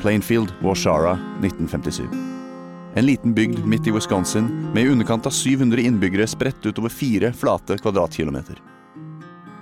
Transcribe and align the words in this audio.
Plainfield, 0.00 0.54
Washara, 0.62 1.18
1957. 1.42 2.08
En 2.94 3.06
liten 3.06 3.34
bygd 3.34 3.66
midt 3.66 3.86
i 3.86 3.90
Wisconsin 3.90 4.48
med 4.74 4.84
i 4.84 4.88
underkant 4.88 5.26
av 5.26 5.30
700 5.30 5.80
innbyggere 5.80 6.26
spredt 6.26 6.66
utover 6.66 6.88
fire 6.88 7.32
flate 7.32 7.78
kvadratkilometer. 7.78 8.58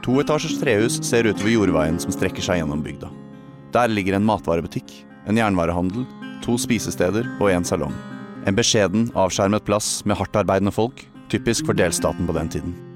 Toetasjers 0.04 0.60
trehus 0.60 1.02
ser 1.04 1.28
utover 1.28 1.52
jordveien 1.52 1.98
som 2.00 2.14
strekker 2.14 2.44
seg 2.44 2.62
gjennom 2.62 2.82
bygda. 2.86 3.10
Der 3.74 3.92
ligger 3.92 4.16
en 4.16 4.24
matvarebutikk, 4.24 5.02
en 5.28 5.36
jernvarehandel, 5.36 6.06
to 6.44 6.56
spisesteder 6.56 7.28
og 7.36 7.50
en 7.52 7.66
salong. 7.68 7.94
En 8.46 8.56
beskjeden, 8.56 9.10
avskjermet 9.18 9.66
plass 9.68 9.98
med 10.08 10.16
hardtarbeidende 10.16 10.72
folk, 10.72 11.04
typisk 11.28 11.68
for 11.68 11.76
delstaten 11.76 12.30
på 12.30 12.38
den 12.38 12.48
tiden. 12.48 12.87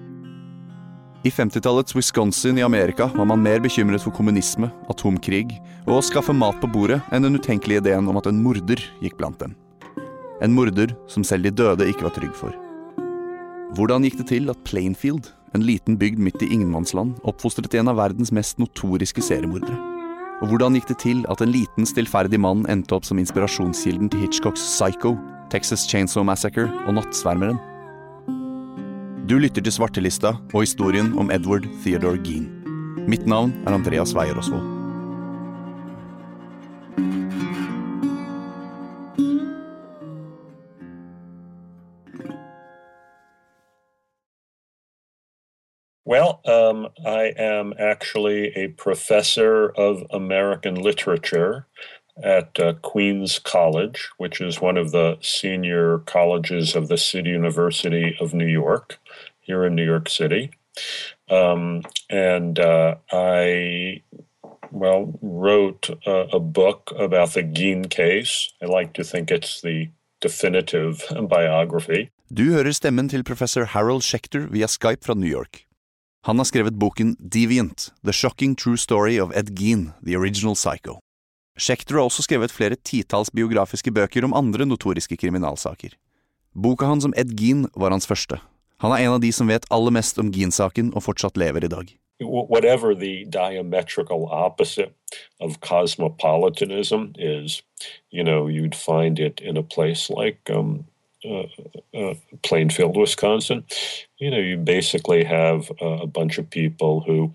I 1.24 1.30
50-tallets 1.30 1.94
Wisconsin 1.96 2.58
i 2.58 2.62
Amerika 2.62 3.06
var 3.14 3.24
man 3.24 3.42
mer 3.42 3.60
bekymret 3.62 4.02
for 4.02 4.10
kommunisme, 4.10 4.66
atomkrig 4.90 5.52
og 5.84 6.00
å 6.00 6.02
skaffe 6.02 6.34
mat 6.34 6.58
på 6.58 6.70
bordet 6.74 6.98
enn 7.14 7.22
den 7.22 7.38
utenkelige 7.38 7.84
ideen 7.84 8.10
om 8.10 8.18
at 8.18 8.26
en 8.26 8.40
morder 8.42 8.82
gikk 8.98 9.14
blant 9.20 9.38
dem. 9.38 9.54
En 10.42 10.50
morder 10.50 10.96
som 11.06 11.22
selv 11.22 11.46
de 11.46 11.54
døde 11.62 11.86
ikke 11.86 12.08
var 12.08 12.16
trygg 12.16 12.34
for. 12.34 12.50
Hvordan 13.78 14.02
gikk 14.02 14.18
det 14.18 14.28
til 14.32 14.50
at 14.50 14.66
Plainfield, 14.66 15.30
en 15.54 15.62
liten 15.62 15.94
bygd 16.00 16.18
midt 16.18 16.42
i 16.42 16.50
ingenmannsland, 16.56 17.14
oppfostret 17.22 17.78
en 17.78 17.92
av 17.92 18.02
verdens 18.02 18.34
mest 18.34 18.58
notoriske 18.58 19.22
seriemordere? 19.22 19.78
Og 20.42 20.50
hvordan 20.50 20.74
gikk 20.74 20.90
det 20.90 21.02
til 21.06 21.22
at 21.30 21.44
en 21.44 21.54
liten, 21.54 21.86
stillferdig 21.86 22.42
mann 22.42 22.66
endte 22.66 22.98
opp 22.98 23.06
som 23.06 23.22
inspirasjonskilden 23.22 24.10
til 24.10 24.26
Hitchcocks 24.26 24.66
Psycho, 24.74 25.14
Texas 25.54 25.86
Chainsaw 25.86 26.26
Massacre 26.26 26.66
og 26.82 26.98
Nattsvermeren? 26.98 27.62
Du 29.28 29.36
lytter 29.38 29.62
til 29.62 29.72
Svartelista 29.72 30.32
og 30.50 30.64
historien 30.64 31.12
om 31.18 31.30
Edward 31.30 31.62
Theodore 31.84 32.18
Gean. 32.26 32.48
Mitt 33.08 33.22
navn 33.26 33.52
er 33.66 33.70
Andreas 33.70 34.14
Weier 34.16 34.34
Osvold. 34.34 34.66
Well, 46.04 46.40
um, 46.44 46.88
I 47.06 47.32
am 47.38 47.72
actually 47.78 48.50
a 48.56 48.74
professor 48.76 49.72
of 49.76 50.02
American 50.10 50.74
literature 50.74 51.68
at 52.22 52.58
uh, 52.60 52.74
Queens 52.82 53.38
College, 53.38 54.08
which 54.18 54.40
is 54.40 54.60
one 54.60 54.76
of 54.76 54.92
the 54.92 55.18
senior 55.20 55.98
colleges 55.98 56.74
of 56.74 56.88
the 56.88 56.98
City 56.98 57.30
University 57.30 58.16
of 58.20 58.34
New 58.34 58.46
York, 58.46 58.98
here 59.40 59.64
in 59.64 59.74
New 59.74 59.84
York 59.84 60.08
City. 60.08 60.50
Um, 61.28 61.82
and 62.10 62.58
uh, 62.58 62.96
I, 63.12 64.02
well, 64.70 65.18
wrote 65.20 65.90
a, 66.06 66.38
book 66.40 66.92
about 66.98 67.34
the 67.34 67.42
Geen 67.42 67.84
case. 67.84 68.52
I 68.62 68.66
like 68.66 68.92
to 68.94 69.04
think 69.04 69.30
it's 69.30 69.60
the 69.60 69.88
definitive 70.20 71.04
biography. 71.28 72.08
Du 72.30 72.52
hører 72.52 72.72
stemmen 72.72 73.08
til 73.08 73.24
professor 73.24 73.64
Harold 73.64 74.02
Schechter 74.02 74.46
via 74.50 74.66
Skype 74.66 75.04
fra 75.04 75.14
New 75.14 75.28
York. 75.28 75.66
Han 76.24 76.38
har 76.38 76.44
skrevet 76.44 76.78
boken 76.78 77.16
Deviant, 77.18 77.92
The 78.04 78.12
Shocking 78.12 78.56
True 78.56 78.76
Story 78.76 79.20
of 79.20 79.32
Ed 79.34 79.56
Gein, 79.58 79.92
The 80.06 80.16
Original 80.16 80.54
Psycho. 80.54 81.01
Schechter 81.58 81.98
har 81.98 82.08
også 82.08 82.24
skrevet 82.24 82.54
flere 82.54 82.78
titalls 82.80 83.30
biografiske 83.30 83.92
bøker 83.92 84.24
om 84.24 84.34
andre 84.36 84.66
notoriske 84.66 85.16
kriminalsaker. 85.20 85.96
Boka 86.54 86.86
hans 86.88 87.04
om 87.04 87.14
Ed 87.16 87.32
Gein 87.38 87.66
var 87.76 87.92
hans 87.92 88.06
første. 88.08 88.40
Han 88.82 88.92
er 88.92 89.04
en 89.04 89.16
av 89.16 89.20
de 89.22 89.30
som 89.32 89.48
vet 89.48 89.66
aller 89.70 89.94
mest 89.94 90.18
om 90.18 90.32
Gean-saken 90.34 90.90
og 90.96 91.04
fortsatt 91.04 91.38
lever 91.38 91.64
i 91.64 91.70
dag. 91.70 91.92
Whatever 92.22 92.94
the 92.94 93.24
diametrical 93.24 94.28
opposite 94.30 94.92
of 95.40 95.60
cosmopolitanism 95.60 97.12
is, 97.18 97.62
you 98.10 98.22
know, 98.22 98.46
you'd 98.46 98.74
find 98.74 99.18
it 99.18 99.40
in 99.40 99.56
a 99.56 99.62
place 99.62 100.10
like 100.10 100.50
um, 100.50 100.84
uh, 101.24 101.46
uh, 101.94 102.14
Plainfield, 102.42 102.96
Wisconsin. 102.96 103.64
You 104.18 104.30
know, 104.30 104.38
you 104.38 104.56
basically 104.56 105.24
have 105.24 105.70
a 105.80 106.06
bunch 106.06 106.38
of 106.38 106.50
people 106.50 107.00
who, 107.00 107.24
uh, 107.24 107.28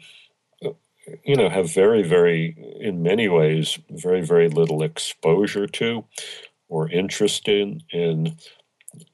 you 1.23 1.35
know, 1.35 1.49
have 1.49 1.73
very, 1.73 2.03
very, 2.03 2.55
in 2.79 3.03
many 3.03 3.27
ways, 3.27 3.79
very, 3.89 4.21
very 4.21 4.49
little 4.49 4.83
exposure 4.83 5.67
to 5.67 6.05
or 6.69 6.89
interest 6.89 7.47
in, 7.47 7.81
in, 7.91 8.35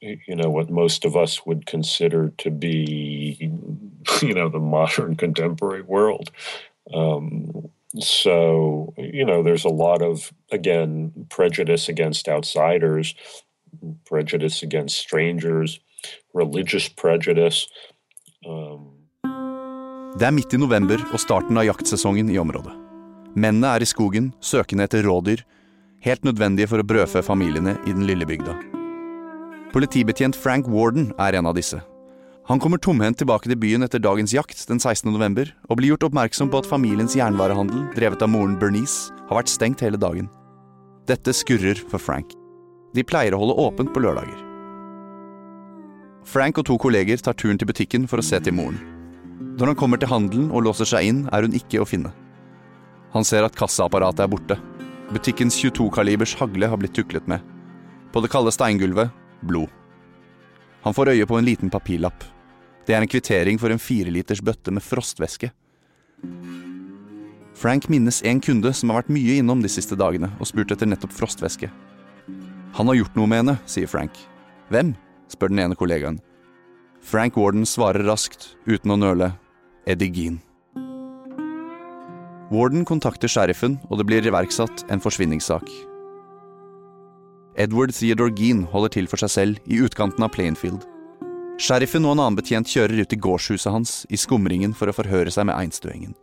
you 0.00 0.34
know, 0.34 0.50
what 0.50 0.70
most 0.70 1.04
of 1.04 1.16
us 1.16 1.46
would 1.46 1.66
consider 1.66 2.30
to 2.38 2.50
be, 2.50 3.50
you 4.22 4.34
know, 4.34 4.48
the 4.48 4.58
modern 4.58 5.16
contemporary 5.16 5.82
world. 5.82 6.30
Um, 6.92 7.70
so, 8.00 8.92
you 8.98 9.24
know, 9.24 9.42
there's 9.42 9.64
a 9.64 9.68
lot 9.68 10.02
of, 10.02 10.32
again, 10.50 11.26
prejudice 11.30 11.88
against 11.88 12.28
outsiders 12.28 13.14
prejudice 14.04 14.62
against 14.62 14.98
strangers, 14.98 15.80
religious 16.32 16.88
prejudice. 16.88 17.68
Um, 18.46 18.93
det 20.14 20.28
er 20.28 20.34
midt 20.34 20.54
i 20.54 20.60
november 20.60 21.00
og 21.10 21.18
starten 21.18 21.58
av 21.58 21.66
jaktsesongen 21.66 22.28
i 22.30 22.38
området. 22.38 22.72
Mennene 23.34 23.72
er 23.74 23.82
i 23.82 23.88
skogen, 23.88 24.30
søkende 24.38 24.86
etter 24.86 25.02
rådyr, 25.02 25.42
helt 26.06 26.22
nødvendige 26.26 26.70
for 26.70 26.78
å 26.78 26.86
brødfø 26.86 27.22
familiene 27.26 27.74
i 27.82 27.94
den 27.96 28.06
lille 28.06 28.28
bygda. 28.28 28.54
Politibetjent 29.74 30.38
Frank 30.38 30.70
Warden 30.70 31.10
er 31.18 31.34
en 31.34 31.50
av 31.50 31.58
disse. 31.58 31.80
Han 32.46 32.60
kommer 32.62 32.78
tomhendt 32.78 33.18
tilbake 33.18 33.50
til 33.50 33.58
byen 33.58 33.82
etter 33.82 33.98
dagens 33.98 34.36
jakt 34.36 34.62
den 34.68 34.78
16. 34.78 35.10
november, 35.10 35.50
og 35.66 35.80
blir 35.80 35.94
gjort 35.94 36.06
oppmerksom 36.10 36.52
på 36.52 36.62
at 36.62 36.70
familiens 36.70 37.16
jernvarehandel, 37.18 37.88
drevet 37.96 38.22
av 38.22 38.30
moren 38.30 38.54
Bernice, 38.60 39.10
har 39.26 39.40
vært 39.40 39.50
stengt 39.50 39.82
hele 39.82 39.98
dagen. 39.98 40.30
Dette 41.10 41.34
skurrer 41.34 41.80
for 41.90 41.98
Frank. 41.98 42.36
De 42.94 43.02
pleier 43.02 43.34
å 43.34 43.42
holde 43.42 43.58
åpent 43.66 43.90
på 43.90 44.04
lørdager. 44.04 44.38
Frank 46.24 46.60
og 46.60 46.70
to 46.70 46.78
kolleger 46.78 47.18
tar 47.18 47.34
turen 47.34 47.58
til 47.58 47.68
butikken 47.68 48.06
for 48.06 48.22
å 48.22 48.24
se 48.24 48.38
til 48.44 48.54
moren. 48.54 48.93
Når 49.54 49.70
han 49.70 49.78
kommer 49.78 50.00
til 50.00 50.10
handelen 50.10 50.50
og 50.50 50.64
låser 50.66 50.88
seg 50.88 51.08
inn, 51.08 51.24
er 51.30 51.46
hun 51.46 51.54
ikke 51.54 51.82
å 51.82 51.88
finne. 51.88 52.10
Han 53.14 53.26
ser 53.26 53.46
at 53.46 53.54
kassaapparatet 53.54 54.24
er 54.24 54.30
borte. 54.32 54.56
Butikkens 55.14 55.56
22-kalibers 55.60 56.34
hagle 56.40 56.66
har 56.70 56.80
blitt 56.80 56.96
tuklet 56.96 57.28
med. 57.30 57.44
På 58.10 58.22
det 58.24 58.32
kalde 58.32 58.52
steingulvet 58.54 59.12
blod. 59.46 59.70
Han 60.82 60.94
får 60.96 61.12
øye 61.14 61.26
på 61.26 61.38
en 61.38 61.46
liten 61.46 61.70
papirlapp. 61.70 62.24
Det 62.84 62.96
er 62.96 63.04
en 63.04 63.08
kvittering 63.08 63.60
for 63.60 63.72
en 63.72 63.80
fireliters 63.80 64.42
bøtte 64.44 64.74
med 64.74 64.84
frostvæske. 64.84 65.52
Frank 67.54 67.88
minnes 67.88 68.20
en 68.26 68.42
kunde 68.42 68.74
som 68.74 68.90
har 68.90 69.02
vært 69.02 69.14
mye 69.14 69.38
innom 69.38 69.62
de 69.62 69.70
siste 69.72 69.96
dagene 69.96 70.32
og 70.40 70.50
spurt 70.50 70.74
etter 70.74 70.90
nettopp 70.90 71.14
frostvæske. 71.14 71.70
Han 72.74 72.90
har 72.90 72.98
gjort 72.98 73.16
noe 73.16 73.30
med 73.30 73.44
henne, 73.44 73.56
sier 73.70 73.88
Frank. 73.88 74.18
Hvem? 74.74 74.96
spør 75.30 75.52
den 75.52 75.62
ene 75.62 75.78
kollegaen. 75.78 76.18
Frank 77.04 77.36
Warden 77.36 77.66
svarer 77.68 78.06
raskt, 78.08 78.54
uten 78.64 78.94
å 78.94 78.96
nøle. 78.96 79.34
Eddie 79.84 80.08
Gean. 80.08 80.38
Warden 82.48 82.86
kontakter 82.88 83.28
sheriffen, 83.28 83.76
og 83.90 84.00
det 84.00 84.06
blir 84.08 84.24
iverksatt 84.24 84.86
en 84.88 85.02
forsvinningssak. 85.04 85.68
Edward 87.60 87.92
Theodore 87.92 88.32
Gean 88.38 88.64
holder 88.72 88.94
til 88.96 89.10
for 89.10 89.20
seg 89.20 89.34
selv 89.34 89.68
i 89.68 89.82
utkanten 89.84 90.24
av 90.24 90.32
Plainfield. 90.32 90.88
Sheriffen 91.60 92.08
og 92.08 92.16
en 92.16 92.24
annen 92.24 92.40
betjent 92.40 92.72
kjører 92.72 93.04
ut 93.04 93.12
i 93.12 93.20
gårdshuset 93.28 93.70
hans 93.70 93.92
i 94.08 94.18
skumringen 94.18 94.72
for 94.74 94.88
å 94.88 94.96
forhøre 94.96 95.30
seg 95.30 95.50
med 95.50 95.58
einstøingen. 95.60 96.16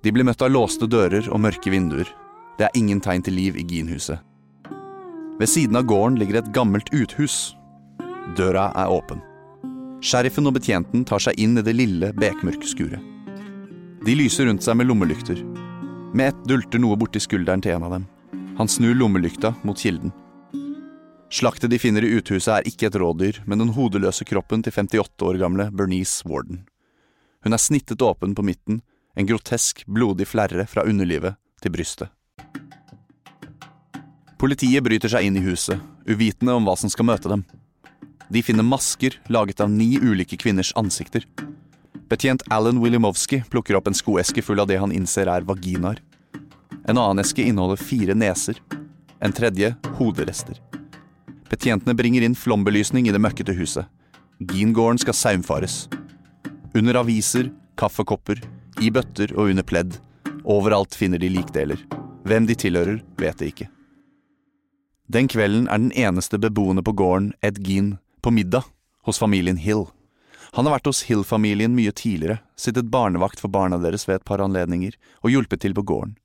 De 0.00 0.16
blir 0.16 0.24
møtt 0.24 0.40
av 0.40 0.54
låste 0.54 0.88
dører 0.88 1.28
og 1.28 1.44
mørke 1.44 1.70
vinduer. 1.70 2.08
Det 2.56 2.70
er 2.70 2.80
ingen 2.80 3.04
tegn 3.04 3.26
til 3.26 3.36
liv 3.36 3.60
i 3.60 3.68
Gean-huset. 3.68 4.24
Ved 5.36 5.52
siden 5.52 5.76
av 5.76 5.84
gården 5.84 6.16
ligger 6.16 6.40
et 6.40 6.52
gammelt 6.56 6.88
uthus. 6.96 7.52
Døra 8.38 8.70
er 8.72 8.88
åpen. 8.88 9.20
Sheriffen 10.06 10.46
og 10.46 10.54
betjenten 10.54 11.02
tar 11.02 11.18
seg 11.18 11.38
inn 11.42 11.58
i 11.58 11.64
det 11.66 11.72
lille, 11.74 12.12
bekmørke 12.14 12.68
skuret. 12.70 13.02
De 14.06 14.14
lyser 14.14 14.46
rundt 14.46 14.62
seg 14.62 14.76
med 14.78 14.86
lommelykter. 14.86 15.40
Med 16.14 16.30
ett 16.30 16.44
dulter 16.46 16.78
noe 16.78 16.94
borti 17.00 17.18
skulderen 17.18 17.64
til 17.64 17.74
en 17.74 17.88
av 17.88 17.96
dem. 17.96 18.04
Han 18.60 18.70
snur 18.70 18.94
lommelykta 18.94 19.56
mot 19.66 19.80
kilden. 19.82 20.14
Slaktet 21.34 21.72
de 21.74 21.80
finner 21.82 22.06
i 22.06 22.12
uthuset 22.20 22.52
er 22.54 22.70
ikke 22.70 22.86
et 22.86 23.00
rådyr, 23.02 23.42
men 23.50 23.64
den 23.64 23.74
hodeløse 23.74 24.24
kroppen 24.30 24.62
til 24.62 24.76
58 24.76 25.26
år 25.26 25.40
gamle 25.42 25.68
Bernice 25.74 26.22
Warden. 26.30 26.62
Hun 27.42 27.58
er 27.58 27.62
snittet 27.62 28.02
åpen 28.06 28.38
på 28.38 28.46
midten, 28.46 28.84
en 29.18 29.26
grotesk, 29.26 29.82
blodig 29.90 30.30
flerre 30.30 30.68
fra 30.70 30.86
underlivet 30.86 31.34
til 31.64 31.74
brystet. 31.74 32.14
Politiet 34.38 34.86
bryter 34.86 35.10
seg 35.10 35.26
inn 35.26 35.40
i 35.40 35.46
huset, 35.48 35.82
uvitende 36.06 36.54
om 36.54 36.68
hva 36.68 36.78
som 36.78 36.92
skal 36.92 37.10
møte 37.10 37.32
dem. 37.32 37.42
De 38.28 38.42
finner 38.42 38.66
masker 38.66 39.20
laget 39.26 39.60
av 39.60 39.70
ni 39.70 39.98
ulike 40.02 40.36
kvinners 40.36 40.72
ansikter. 40.76 41.26
Betjent 42.08 42.42
Alan 42.50 42.80
Williamowski 42.82 43.42
plukker 43.50 43.76
opp 43.78 43.86
en 43.86 43.94
skoeske 43.94 44.42
full 44.42 44.60
av 44.62 44.68
det 44.70 44.78
han 44.82 44.94
innser 44.94 45.30
er 45.30 45.46
vaginaer. 45.46 46.00
En 46.86 46.98
annen 46.98 47.22
eske 47.22 47.42
inneholder 47.42 47.82
fire 47.82 48.14
neser. 48.14 48.58
En 49.18 49.34
tredje 49.34 49.72
hoderester. 49.98 50.58
Betjentene 51.50 51.94
bringer 51.94 52.26
inn 52.26 52.34
flombelysning 52.38 53.08
i 53.08 53.14
det 53.14 53.22
møkkete 53.22 53.54
huset. 53.58 53.86
Gingården 54.38 54.98
skal 55.02 55.16
saumfares. 55.16 55.86
Under 56.74 56.98
aviser, 57.00 57.50
kaffekopper, 57.78 58.42
i 58.82 58.90
bøtter 58.92 59.32
og 59.36 59.52
under 59.54 59.64
pledd. 59.64 59.96
Overalt 60.44 60.94
finner 60.94 61.22
de 61.22 61.30
likdeler. 61.32 61.80
Hvem 62.26 62.46
de 62.46 62.54
tilhører, 62.58 63.00
vet 63.18 63.38
de 63.38 63.50
ikke. 63.50 63.68
Den 65.06 65.30
kvelden 65.30 65.68
er 65.70 65.78
den 65.78 65.92
eneste 65.94 66.38
beboende 66.42 66.82
på 66.82 66.92
gården, 66.98 67.30
Ed 67.42 67.62
Gean, 67.62 67.96
på 68.26 68.30
middag 68.30 68.64
hos 69.02 69.18
familien 69.18 69.56
Hill. 69.56 69.84
Han 70.58 70.66
har 70.66 70.72
vært 70.74 70.88
hos 70.90 71.04
Hill-familien 71.06 71.76
mye 71.76 71.92
tidligere, 71.94 72.40
sittet 72.58 72.88
barnevakt 72.90 73.38
for 73.38 73.52
barna 73.54 73.78
deres 73.78 74.02
ved 74.08 74.18
et 74.18 74.24
par 74.26 74.40
anledninger 74.42 74.96
og 75.22 75.30
hjulpet 75.30 75.60
til 75.62 75.76
på 75.76 75.84
gården. 75.86 76.16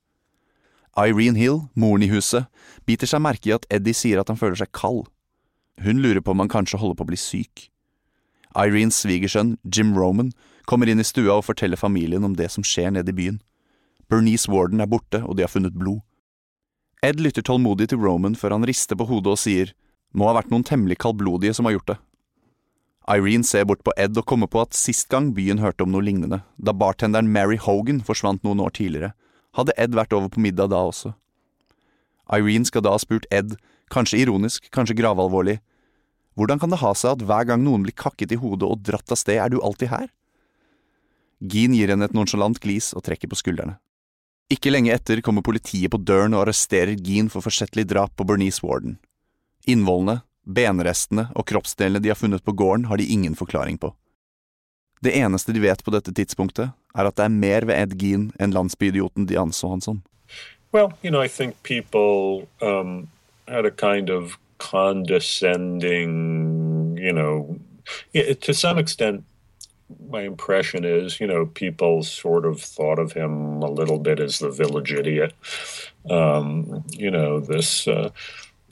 Irene 0.98 1.38
Hill, 1.38 1.60
moren 1.78 2.02
i 2.02 2.08
huset, 2.10 2.48
biter 2.90 3.06
seg 3.06 3.22
merke 3.22 3.52
i 3.52 3.54
at 3.54 3.68
Eddie 3.70 3.94
sier 3.94 4.18
at 4.18 4.32
han 4.32 4.40
føler 4.40 4.58
seg 4.58 4.72
kald. 4.74 5.04
Hun 5.78 6.02
lurer 6.02 6.18
på 6.18 6.34
om 6.34 6.42
han 6.42 6.50
kanskje 6.50 6.80
holder 6.82 6.98
på 6.98 7.06
å 7.06 7.10
bli 7.12 7.20
syk. 7.22 7.68
Irenes 8.58 8.98
svigersønn, 9.04 9.54
Jim 9.62 9.94
Roman, 9.94 10.32
kommer 10.66 10.90
inn 10.90 10.98
i 10.98 11.06
stua 11.06 11.36
og 11.36 11.46
forteller 11.46 11.78
familien 11.78 12.26
om 12.26 12.34
det 12.34 12.50
som 12.50 12.66
skjer 12.66 12.90
nede 12.96 13.14
i 13.14 13.18
byen. 13.20 13.38
Bernice 14.10 14.50
Warden 14.50 14.82
er 14.82 14.90
borte, 14.90 15.22
og 15.22 15.38
de 15.38 15.46
har 15.46 15.54
funnet 15.54 15.78
blod. 15.78 16.02
Ed 17.06 17.22
lytter 17.22 17.46
tålmodig 17.46 17.92
til 17.94 18.02
Roman 18.02 18.34
før 18.34 18.58
han 18.58 18.66
rister 18.66 18.98
på 18.98 19.06
hodet 19.06 19.36
og 19.36 19.40
sier 19.46 19.70
må 20.12 20.28
ha 20.28 20.36
vært 20.38 20.52
noen 20.52 20.64
temmelig 20.66 20.98
kaldblodige 21.02 21.56
som 21.56 21.68
har 21.68 21.76
gjort 21.76 21.92
det. 21.94 21.98
Irene 23.10 23.44
ser 23.44 23.66
bort 23.66 23.82
på 23.82 23.94
Ed 23.98 24.16
og 24.20 24.28
kommer 24.28 24.46
på 24.46 24.62
at 24.62 24.78
sist 24.78 25.08
gang 25.10 25.32
byen 25.34 25.58
hørte 25.58 25.82
om 25.82 25.90
noe 25.90 26.04
lignende, 26.06 26.42
da 26.56 26.72
bartenderen 26.72 27.32
Mary 27.32 27.58
Hogan 27.58 28.00
forsvant 28.06 28.44
noen 28.46 28.62
år 28.62 28.76
tidligere, 28.78 29.12
hadde 29.58 29.74
Ed 29.76 29.96
vært 29.98 30.14
over 30.14 30.30
på 30.30 30.40
middag 30.40 30.70
da 30.70 30.84
også. 30.86 31.16
Irene 32.32 32.68
skal 32.68 32.84
da 32.86 32.94
ha 32.94 33.02
spurt 33.02 33.26
Ed, 33.34 33.56
kanskje 33.92 34.22
ironisk, 34.22 34.70
kanskje 34.72 34.96
gravalvorlig, 35.00 35.58
hvordan 36.38 36.60
kan 36.62 36.72
det 36.72 36.80
ha 36.80 36.94
seg 36.96 37.16
at 37.16 37.24
hver 37.28 37.48
gang 37.50 37.64
noen 37.64 37.82
blir 37.84 37.96
kakket 37.96 38.32
i 38.32 38.40
hodet 38.40 38.68
og 38.68 38.80
dratt 38.86 39.12
av 39.12 39.20
sted, 39.20 39.36
er 39.36 39.52
du 39.52 39.60
alltid 39.60 39.92
her? 39.92 40.08
Geen 41.42 41.74
gir 41.76 41.90
henne 41.92 42.06
et 42.06 42.14
nonsjalant 42.16 42.60
glis 42.62 42.92
og 42.96 43.04
trekker 43.04 43.28
på 43.28 43.38
skuldrene. 43.40 43.76
Ikke 44.52 44.72
lenge 44.72 44.92
etter 44.94 45.20
kommer 45.24 45.44
politiet 45.44 45.92
på 45.92 46.00
døren 46.00 46.36
og 46.36 46.46
arresterer 46.46 46.96
Geen 47.00 47.28
for 47.32 47.44
forsettlig 47.44 47.84
drap 47.90 48.14
på 48.16 48.26
Bernice 48.28 48.64
Warden. 48.64 48.98
Innvollene, 49.66 50.20
benrestene 50.42 51.28
og 51.38 51.46
kroppsdelene 51.46 52.02
de 52.02 52.10
har 52.10 52.18
funnet 52.18 52.44
på 52.44 52.52
gården, 52.52 52.88
har 52.90 52.98
de 52.98 53.06
ingen 53.06 53.36
forklaring 53.38 53.78
på. 53.78 53.92
Det 55.02 55.18
eneste 55.18 55.52
de 55.52 55.60
vet 55.62 55.84
på 55.84 55.90
dette 55.90 56.12
tidspunktet, 56.14 56.70
er 56.94 57.08
at 57.08 57.16
det 57.18 57.24
er 57.26 57.34
mer 57.34 57.66
ved 57.66 57.78
Ed 57.78 57.96
Gean 57.98 58.30
enn 58.38 58.54
landsbyidioten 58.54 59.26
de 59.26 59.38
anså 59.38 59.68
han 59.72 59.82
som. 59.82 60.02
Well, 60.72 60.92
you 61.02 61.10
know, 61.10 61.20
I 61.20 61.28
think 61.28 61.62
people 61.62 62.48
um, 62.60 63.08
had 63.48 63.66
a 63.66 63.70
kind 63.70 64.10
of 64.10 64.38
condescending, 64.58 66.96
you 66.96 67.12
know, 67.12 67.58
to 68.14 68.54
some 68.54 68.78
extent, 68.78 69.24
my 70.08 70.22
impression 70.22 70.84
is, 70.84 71.20
you 71.20 71.26
know, 71.26 71.46
people 71.46 72.02
sort 72.02 72.46
of 72.46 72.60
thought 72.60 72.98
of 72.98 73.12
him 73.12 73.62
a 73.62 73.70
little 73.70 73.98
bit 73.98 74.20
as 74.20 74.38
the 74.38 74.50
village 74.50 74.92
idiot. 74.92 75.34
Um, 76.08 76.84
you 76.90 77.10
know, 77.10 77.40
this 77.40 77.88
uh, 77.88 78.10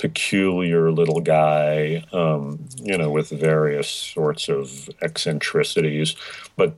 peculiar 0.01 0.91
little 0.91 1.21
guy, 1.21 2.03
um, 2.11 2.59
you 2.77 2.97
know, 2.97 3.11
with 3.11 3.29
various 3.29 3.87
sorts 3.87 4.49
of 4.49 4.89
eccentricities, 5.03 6.17
but 6.57 6.75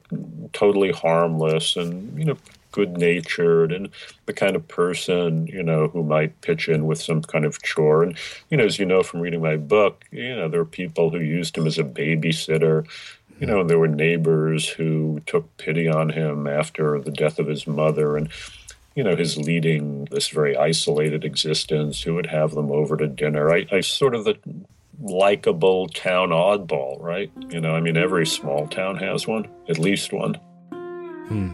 totally 0.53 0.91
harmless 0.91 1.77
and, 1.77 2.19
you 2.19 2.25
know, 2.25 2.37
good 2.73 2.99
natured 2.99 3.71
and 3.71 3.91
the 4.27 4.33
kind 4.33 4.57
of 4.57 4.67
person, 4.67 5.47
you 5.47 5.63
know, 5.63 5.87
who 5.87 6.03
might 6.03 6.41
pitch 6.41 6.69
in 6.69 6.85
with 6.85 7.01
some 7.01 7.23
kind 7.23 7.45
of 7.45 7.63
chore. 7.63 8.03
And, 8.03 8.19
you 8.51 8.57
know, 8.57 8.65
as 8.65 8.81
you 8.81 8.87
know 8.87 9.05
from 9.05 9.21
reading 9.21 9.43
my 9.43 9.57
book, 9.57 10.05
you 10.11 10.35
know, 10.35 10.49
there 10.49 10.61
are 10.61 10.65
people 10.65 11.11
who 11.11 11.21
used 11.21 11.57
him 11.57 11.69
as 11.69 11.79
a 11.79 11.85
babysitter 11.85 12.85
you 13.41 13.49
know, 13.49 13.65
there 13.65 13.79
were 13.79 13.89
neighbors 13.89 14.69
who 14.69 15.21
took 15.27 15.57
pity 15.57 15.89
on 15.89 16.11
him 16.11 16.47
after 16.47 17.01
the 17.01 17.11
death 17.11 17.41
of 17.41 17.49
his 17.49 17.67
mother 17.67 18.17
and, 18.17 18.29
you 18.95 19.05
know, 19.05 19.17
his 19.17 19.37
leading 19.39 20.07
this 20.11 20.29
very 20.29 20.57
isolated 20.57 21.25
existence, 21.25 22.03
who 22.03 22.15
would 22.15 22.27
have 22.27 22.55
them 22.55 22.71
over 22.71 22.97
to 22.97 23.07
dinner. 23.07 23.51
I, 23.51 23.67
I 23.73 23.81
sort 23.81 24.15
of 24.15 24.25
the 24.25 24.37
likable 25.01 25.89
town 25.89 26.31
oddball, 26.31 27.01
right? 27.01 27.31
You 27.51 27.61
know, 27.61 27.75
I 27.75 27.81
mean, 27.81 27.97
every 27.97 28.27
small 28.27 28.67
town 28.67 28.97
has 28.97 29.27
one, 29.27 29.49
at 29.69 29.79
least 29.79 30.13
one. 30.13 30.35
Hmm. 31.29 31.51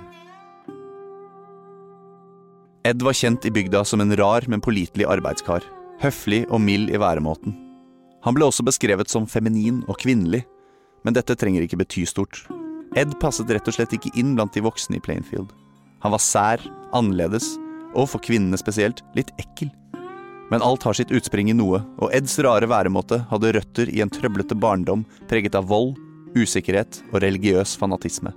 Ed 2.84 3.02
var 3.02 3.12
kjent 3.12 3.44
i 3.44 3.50
bygda 3.50 3.84
som 3.84 4.00
en 4.00 4.16
rar, 4.16 4.44
men 4.48 4.60
pålitelig 4.64 5.06
arbeidskar. 5.06 5.64
Høflig 6.00 6.46
og 6.48 6.60
mild 6.62 6.90
i 6.90 6.98
væremåten. 7.00 7.54
Han 8.24 8.34
ble 8.34 8.46
også 8.48 8.64
beskrevet 8.66 9.10
som 9.10 9.26
feminin 9.26 9.82
og 9.88 9.98
kvinnelig, 10.02 10.44
men 11.04 11.14
dette 11.14 11.36
trenger 11.38 11.64
ikke 11.64 11.78
bety 11.82 12.04
stort. 12.08 12.46
Ed 12.96 13.12
passet 13.22 13.50
rett 13.52 13.68
og 13.68 13.76
slett 13.76 13.92
ikke 13.94 14.12
inn 14.18 14.34
blant 14.38 14.54
de 14.56 14.64
voksne 14.64 14.98
i 14.98 15.02
Plainfield. 15.04 15.52
Han 16.04 16.14
var 16.14 16.22
sær, 16.22 16.62
annerledes, 16.94 17.56
og 17.96 18.08
for 18.12 18.22
kvinnene 18.22 18.58
spesielt, 18.60 19.02
litt 19.18 19.32
ekkel. 19.40 19.70
Men 20.48 20.64
alt 20.64 20.84
har 20.86 20.96
sitt 20.96 21.12
utspring 21.12 21.50
i 21.52 21.56
noe, 21.56 21.82
og 22.00 22.12
Eds 22.16 22.38
rare 22.44 22.68
væremåte 22.70 23.20
hadde 23.30 23.52
røtter 23.58 23.90
i 23.92 24.00
en 24.04 24.12
trøblete 24.12 24.56
barndom 24.56 25.04
preget 25.28 25.58
av 25.58 25.68
vold, 25.68 25.96
usikkerhet 26.38 27.02
og 27.12 27.22
religiøs 27.24 27.74
fanatisme. 27.80 28.32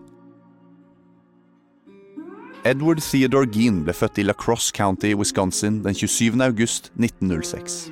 Edward 2.67 3.01
Theodore 3.01 3.49
Gean 3.49 3.79
ble 3.85 3.93
født 3.95 4.19
i 4.21 4.25
La 4.27 4.35
Crosse 4.37 4.69
County 4.75 5.15
Wisconsin 5.17 5.79
den 5.81 5.95
27. 5.97 6.37
august 6.45 6.91
1906. 6.99 7.87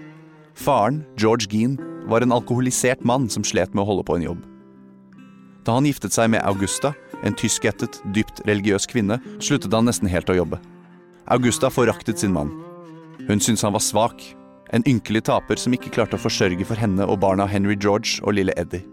Faren, 0.53 1.01
George 1.17 1.47
Gean, 1.49 1.79
var 2.09 2.21
en 2.21 2.35
alkoholisert 2.35 3.01
mann 3.01 3.25
som 3.33 3.45
slet 3.45 3.73
med 3.73 3.81
å 3.81 3.89
holde 3.89 4.05
på 4.05 4.19
en 4.19 4.27
jobb. 4.27 4.43
Da 5.65 5.77
han 5.77 5.87
giftet 5.89 6.13
seg 6.13 6.29
med 6.33 6.45
Augusta, 6.45 6.93
en 7.23 7.35
tyskættet, 7.35 8.01
dypt 8.15 8.43
religiøs 8.47 8.87
kvinne, 8.89 9.19
sluttet 9.43 9.73
han 9.75 9.87
nesten 9.89 10.09
helt 10.11 10.29
å 10.31 10.37
jobbe. 10.37 10.59
Augusta 11.29 11.69
foraktet 11.69 12.21
sin 12.21 12.33
mann. 12.33 12.51
Hun 13.27 13.41
syntes 13.43 13.65
han 13.65 13.75
var 13.75 13.83
svak, 13.83 14.23
en 14.73 14.85
ynkelig 14.87 15.25
taper 15.29 15.59
som 15.59 15.73
ikke 15.73 15.91
klarte 15.93 16.17
å 16.17 16.21
forsørge 16.21 16.65
for 16.65 16.79
henne 16.79 17.05
og 17.05 17.19
barna 17.23 17.47
Henry 17.49 17.75
George 17.75 18.21
og 18.23 18.37
lille 18.37 18.55
Eddie. 18.57 18.85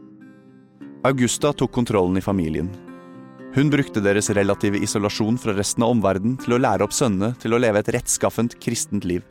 Augusta 1.07 1.53
tok 1.53 1.73
kontrollen 1.77 2.19
i 2.19 2.25
familien. 2.25 2.71
Hun 3.57 3.71
brukte 3.73 4.03
deres 4.05 4.29
relative 4.37 4.81
isolasjon 4.85 5.39
fra 5.41 5.55
resten 5.57 5.85
av 5.85 5.95
omverdenen 5.95 6.37
til 6.43 6.57
å 6.57 6.61
lære 6.61 6.85
opp 6.85 6.93
sønnene 6.93 7.37
til 7.41 7.55
å 7.57 7.61
leve 7.63 7.81
et 7.81 7.89
rettskaffent, 7.95 8.59
kristent 8.61 9.07
liv. 9.09 9.23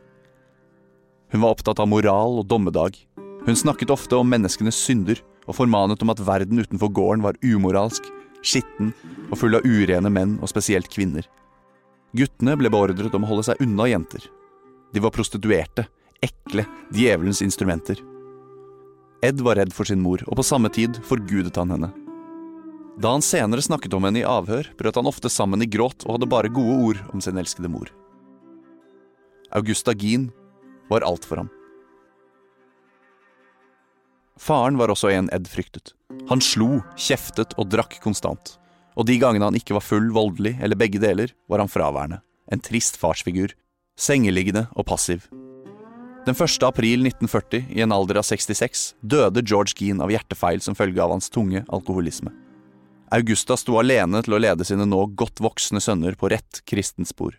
Hun 1.34 1.44
var 1.44 1.54
opptatt 1.54 1.82
av 1.82 1.90
moral 1.92 2.40
og 2.40 2.48
dommedag. 2.50 2.98
Hun 3.46 3.58
snakket 3.60 3.94
ofte 3.94 4.18
om 4.18 4.30
menneskenes 4.32 4.78
synder 4.82 5.22
og 5.46 5.60
formanet 5.60 6.02
om 6.02 6.14
at 6.14 6.24
verden 6.26 6.62
utenfor 6.62 6.90
gården 6.90 7.26
var 7.26 7.38
umoralsk, 7.46 8.08
skitten 8.46 8.94
og 9.32 9.40
full 9.42 9.58
av 9.58 9.66
urene 9.66 10.12
menn 10.14 10.38
og 10.42 10.52
spesielt 10.52 10.90
kvinner. 10.94 11.26
Guttene 12.16 12.56
ble 12.60 12.72
beordret 12.72 13.16
om 13.18 13.26
å 13.26 13.30
holde 13.34 13.50
seg 13.50 13.62
unna 13.66 13.90
jenter. 13.90 14.24
De 14.94 15.02
var 15.04 15.12
prostituerte, 15.12 15.88
ekle, 16.24 16.64
djevelens 16.96 17.42
instrumenter. 17.44 18.00
Ed 19.26 19.42
var 19.44 19.58
redd 19.60 19.74
for 19.74 19.88
sin 19.90 20.04
mor, 20.04 20.22
og 20.30 20.38
på 20.40 20.46
samme 20.46 20.70
tid 20.72 21.00
forgudet 21.04 21.58
han 21.60 21.74
henne. 21.74 21.92
Da 23.02 23.12
han 23.12 23.26
senere 23.26 23.64
snakket 23.64 23.96
om 23.98 24.06
henne 24.08 24.22
i 24.22 24.28
avhør, 24.28 24.70
brøt 24.80 24.96
han 24.96 25.10
ofte 25.10 25.32
sammen 25.32 25.66
i 25.66 25.68
gråt 25.68 26.06
og 26.06 26.16
hadde 26.16 26.32
bare 26.32 26.54
gode 26.54 26.78
ord 26.90 27.02
om 27.12 27.24
sin 27.24 27.42
elskede 27.42 27.72
mor. 27.72 27.90
Augusta 29.56 29.92
Gien 29.92 30.30
var 30.92 31.04
alt 31.04 31.28
for 31.28 31.42
ham. 31.42 31.50
Faren 34.40 34.78
var 34.78 34.92
også 34.92 35.10
en 35.14 35.30
Ed 35.34 35.48
fryktet. 35.48 35.94
Han 36.30 36.42
slo, 36.44 36.82
kjeftet 37.00 37.56
og 37.60 37.70
drakk 37.72 37.98
konstant. 38.04 38.58
Og 38.96 39.08
de 39.08 39.18
gangene 39.20 39.48
han 39.48 39.56
ikke 39.56 39.76
var 39.78 39.84
full, 39.84 40.10
voldelig 40.16 40.58
eller 40.64 40.80
begge 40.80 41.00
deler, 41.00 41.32
var 41.52 41.64
han 41.64 41.72
fraværende. 41.72 42.22
En 42.52 42.62
trist 42.64 43.00
farsfigur. 43.00 43.56
Sengeliggende 43.96 44.68
og 44.76 44.88
passiv. 44.90 45.30
Den 46.26 46.36
1. 46.36 46.64
april 46.66 47.06
1940, 47.06 47.68
i 47.78 47.84
en 47.86 47.94
alder 47.94 48.20
av 48.20 48.26
66, 48.26 48.96
døde 49.02 49.44
George 49.46 49.76
Gean 49.78 50.02
av 50.02 50.12
hjertefeil 50.12 50.64
som 50.64 50.76
følge 50.76 51.04
av 51.04 51.14
hans 51.14 51.30
tunge 51.30 51.62
alkoholisme. 51.70 52.34
Augusta 53.14 53.56
sto 53.56 53.78
alene 53.78 54.24
til 54.26 54.36
å 54.36 54.42
lede 54.42 54.66
sine 54.66 54.88
nå 54.90 55.04
godt 55.14 55.40
voksne 55.46 55.80
sønner 55.80 56.18
på 56.18 56.32
rett 56.34 56.64
kristent 56.66 57.12
spor. 57.12 57.38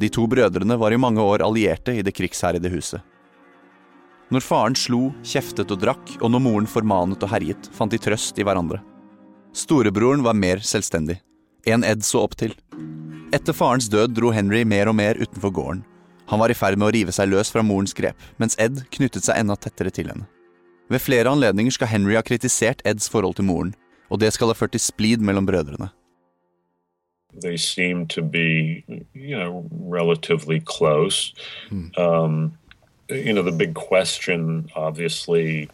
De 0.00 0.08
to 0.08 0.24
brødrene 0.30 0.78
var 0.78 0.94
i 0.94 1.00
mange 1.00 1.20
år 1.20 1.42
allierte 1.44 1.92
i 1.98 2.04
det 2.06 2.14
krigsherjede 2.16 2.70
huset. 2.72 3.02
Når 4.30 4.44
faren 4.46 4.76
slo, 4.78 5.08
kjeftet 5.26 5.72
og 5.74 5.80
drakk, 5.82 6.12
og 6.22 6.30
når 6.30 6.42
moren 6.44 6.68
formanet 6.70 7.22
og 7.26 7.32
herjet, 7.32 7.66
fant 7.74 7.90
de 7.90 7.98
trøst 7.98 8.38
i 8.38 8.44
hverandre. 8.46 8.78
Storebroren 9.50 10.22
var 10.22 10.38
mer 10.38 10.62
selvstendig. 10.62 11.18
En 11.66 11.82
Ed 11.82 12.04
så 12.06 12.22
opp 12.22 12.36
til. 12.38 12.54
Etter 13.34 13.54
farens 13.54 13.88
død 13.90 14.14
dro 14.14 14.30
Henry 14.30 14.62
mer 14.62 14.86
og 14.90 14.94
mer 15.00 15.18
utenfor 15.18 15.50
gården. 15.54 15.82
Han 16.30 16.38
var 16.38 16.50
i 16.50 16.54
ferd 16.54 16.78
med 16.78 16.86
å 16.86 16.92
rive 16.94 17.14
seg 17.14 17.32
løs 17.32 17.50
fra 17.50 17.64
morens 17.66 17.94
grep, 17.94 18.14
mens 18.38 18.54
Ed 18.62 18.84
knyttet 18.94 19.26
seg 19.26 19.42
enda 19.42 19.58
tettere 19.58 19.90
til 19.90 20.12
henne. 20.12 20.28
Ved 20.90 21.02
flere 21.02 21.30
anledninger 21.30 21.74
skal 21.74 21.90
Henry 21.90 22.14
ha 22.14 22.22
kritisert 22.22 22.82
Eds 22.86 23.10
forhold 23.10 23.34
til 23.38 23.50
moren, 23.50 23.74
og 24.10 24.22
det 24.22 24.30
skal 24.34 24.50
ha 24.50 24.58
ført 24.58 24.76
til 24.76 24.82
splid 24.82 25.18
mellom 25.26 25.46
brødrene. 25.46 25.90
They 27.42 27.56
seem 27.56 28.06
to 28.08 28.22
be, 28.22 28.84
you 29.14 29.36
know, 29.38 29.66
relatively 29.72 30.60
close. 30.60 31.32
Um, 31.96 32.58
you 33.14 33.32
know, 33.32 33.42
the 33.42 33.56
big 33.56 33.74
question 33.74 34.70
obviously 34.74 35.68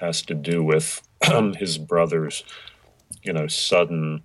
has 0.00 0.22
to 0.22 0.34
do 0.34 0.62
with 0.62 1.02
his 1.58 1.78
brother's, 1.78 2.44
you 3.22 3.32
know, 3.32 3.46
sudden 3.48 4.22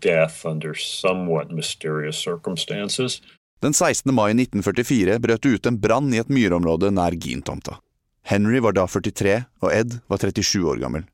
death 0.00 0.44
under 0.44 0.74
somewhat 0.74 1.50
mysterious 1.50 2.16
circumstances. 2.16 3.20
Den 3.60 3.74
16. 3.74 4.14
mai 4.14 4.30
1944 4.30 5.18
brøt 5.18 5.42
det 5.42 5.48
ut 5.48 5.66
en 5.66 5.80
brann 5.80 6.14
i 6.14 6.20
et 6.20 6.28
myrområde 6.28 6.90
nær 6.92 7.16
Gin-tomta. 7.16 7.78
Henry 8.26 8.60
var 8.60 8.74
da 8.76 8.86
43, 8.86 9.44
og 9.62 9.72
Ed 9.72 10.00
var 10.10 10.20
37 10.20 10.66
år 10.66 10.82
gammel. 10.82 11.06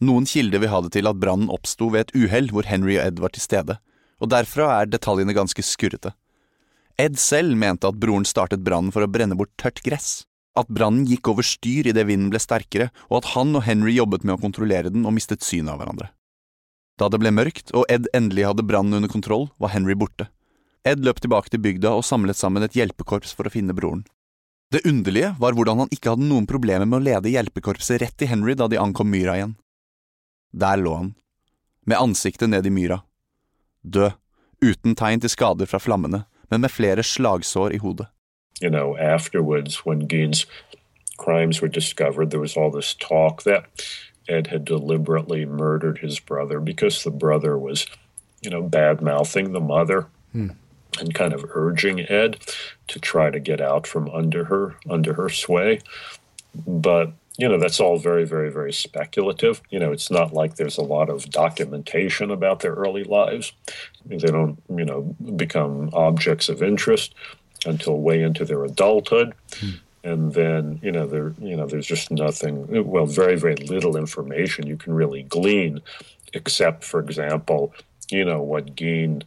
Noen 0.00 0.26
kilder 0.26 0.60
vil 0.60 0.72
ha 0.72 0.80
det 0.84 0.92
til 0.96 1.08
at 1.08 1.18
brannen 1.20 1.50
oppsto 1.52 1.88
ved 1.92 2.08
et 2.08 2.14
uhell 2.16 2.50
hvor 2.52 2.68
Henry 2.68 2.98
og 2.98 3.06
Ed 3.06 3.22
var 3.22 3.32
til 3.32 3.44
stede, 3.44 3.78
og 4.20 4.32
derfra 4.32 4.68
er 4.80 4.90
detaljene 4.90 5.36
ganske 5.36 5.64
skurrete. 5.64 6.12
Ed 7.00 7.16
selv 7.16 7.56
mente 7.56 7.88
at 7.88 7.96
broren 7.96 8.26
startet 8.28 8.60
brannen 8.66 8.92
for 8.92 9.06
å 9.06 9.08
brenne 9.08 9.36
bort 9.38 9.52
tørt 9.60 9.80
gress, 9.86 10.26
at 10.58 10.68
brannen 10.68 11.06
gikk 11.08 11.30
over 11.32 11.46
styr 11.46 11.88
idet 11.88 12.04
vinden 12.08 12.28
ble 12.32 12.40
sterkere, 12.42 12.90
og 13.08 13.22
at 13.22 13.30
han 13.32 13.54
og 13.56 13.64
Henry 13.64 13.94
jobbet 13.94 14.26
med 14.26 14.36
å 14.36 14.42
kontrollere 14.42 14.92
den 14.92 15.06
og 15.08 15.14
mistet 15.16 15.46
synet 15.46 15.72
av 15.72 15.80
hverandre. 15.80 16.10
Da 17.00 17.08
det 17.08 17.22
ble 17.22 17.32
mørkt 17.32 17.72
og 17.72 17.86
Ed 17.88 18.10
endelig 18.16 18.44
hadde 18.50 18.66
brannen 18.68 18.98
under 18.98 19.08
kontroll, 19.08 19.48
var 19.56 19.72
Henry 19.72 19.96
borte. 19.96 20.28
Ed 20.84 21.00
løp 21.04 21.22
tilbake 21.24 21.52
til 21.52 21.62
bygda 21.64 21.94
og 21.96 22.04
samlet 22.04 22.36
sammen 22.36 22.66
et 22.66 22.76
hjelpekorps 22.76 23.32
for 23.36 23.48
å 23.48 23.52
finne 23.54 23.76
broren. 23.76 24.04
Det 24.70 24.84
underlige 24.84 25.32
var 25.40 25.56
hvordan 25.56 25.84
han 25.84 25.94
ikke 25.94 26.12
hadde 26.12 26.28
noen 26.28 26.48
problemer 26.50 26.84
med 26.84 27.00
å 27.00 27.04
lede 27.06 27.32
hjelpekorpset 27.32 28.02
rett 28.04 28.16
til 28.20 28.28
Henry 28.30 28.54
da 28.58 28.68
de 28.68 28.78
ankom 28.78 29.08
myra 29.10 29.38
igjen. 29.38 29.56
Der 30.52 30.76
lå 30.82 30.92
han, 30.98 31.14
med 31.88 31.98
ansiktet 31.98 32.52
ned 32.52 32.68
i 32.68 32.74
myra, 32.74 33.00
død, 33.82 34.18
uten 34.60 34.94
tegn 34.98 35.24
til 35.24 35.32
skader 35.32 35.70
fra 35.70 35.80
flammene, 35.80 36.26
men 36.50 36.60
med 36.60 36.70
flere 36.70 37.02
slagsår 37.02 37.72
i 37.72 37.78
hodet. 37.78 38.06
You 38.60 38.70
know, 38.70 38.96
afterwards, 38.96 39.86
when 39.86 40.06
Gein's 40.08 40.46
crimes 41.16 41.62
were 41.62 41.68
discovered, 41.68 42.30
there 42.30 42.40
was 42.40 42.56
all 42.56 42.70
this 42.70 42.94
talk 42.94 43.42
that 43.42 43.64
Ed 44.28 44.46
had 44.46 44.64
deliberately 44.64 45.46
murdered 45.46 45.98
his 45.98 46.20
brother 46.20 46.60
because 46.60 47.02
the 47.02 47.10
brother 47.10 47.58
was, 47.58 47.86
you 48.42 48.50
know, 48.50 48.62
bad 48.62 49.00
mouthing 49.00 49.52
the 49.52 49.60
mother 49.60 50.06
hmm. 50.32 50.50
and 50.98 51.14
kind 51.14 51.32
of 51.32 51.44
urging 51.54 52.00
Ed 52.00 52.36
to 52.88 52.98
try 53.00 53.30
to 53.30 53.40
get 53.40 53.60
out 53.60 53.86
from 53.86 54.10
under 54.10 54.44
her 54.44 54.76
under 54.88 55.14
her 55.14 55.28
sway. 55.28 55.80
But 56.66 57.12
you 57.36 57.48
know 57.48 57.58
that's 57.58 57.80
all 57.80 57.98
very 57.98 58.24
very 58.24 58.50
very 58.50 58.72
speculative. 58.72 59.62
You 59.70 59.78
know 59.78 59.92
it's 59.92 60.10
not 60.10 60.32
like 60.32 60.56
there's 60.56 60.78
a 60.78 60.82
lot 60.82 61.08
of 61.08 61.30
documentation 61.30 62.30
about 62.30 62.60
their 62.60 62.74
early 62.74 63.04
lives. 63.04 63.52
They 64.04 64.16
don't 64.16 64.62
you 64.68 64.84
know 64.84 65.02
become 65.36 65.90
objects 65.92 66.48
of 66.48 66.62
interest 66.62 67.14
until 67.66 68.00
way 68.00 68.22
into 68.22 68.44
their 68.44 68.64
adulthood. 68.64 69.34
Hmm. 69.54 69.70
And 70.02 70.32
then 70.32 70.80
you 70.82 70.92
know 70.92 71.06
there 71.06 71.34
you 71.40 71.56
know 71.56 71.66
there's 71.66 71.86
just 71.86 72.10
nothing 72.10 72.86
well 72.86 73.06
very 73.06 73.36
very 73.36 73.56
little 73.56 73.96
information 73.96 74.66
you 74.66 74.76
can 74.76 74.94
really 74.94 75.22
glean 75.24 75.80
except 76.32 76.84
for 76.84 77.00
example 77.00 77.74
you 78.10 78.24
know 78.24 78.40
what 78.40 78.74
Gein 78.76 79.22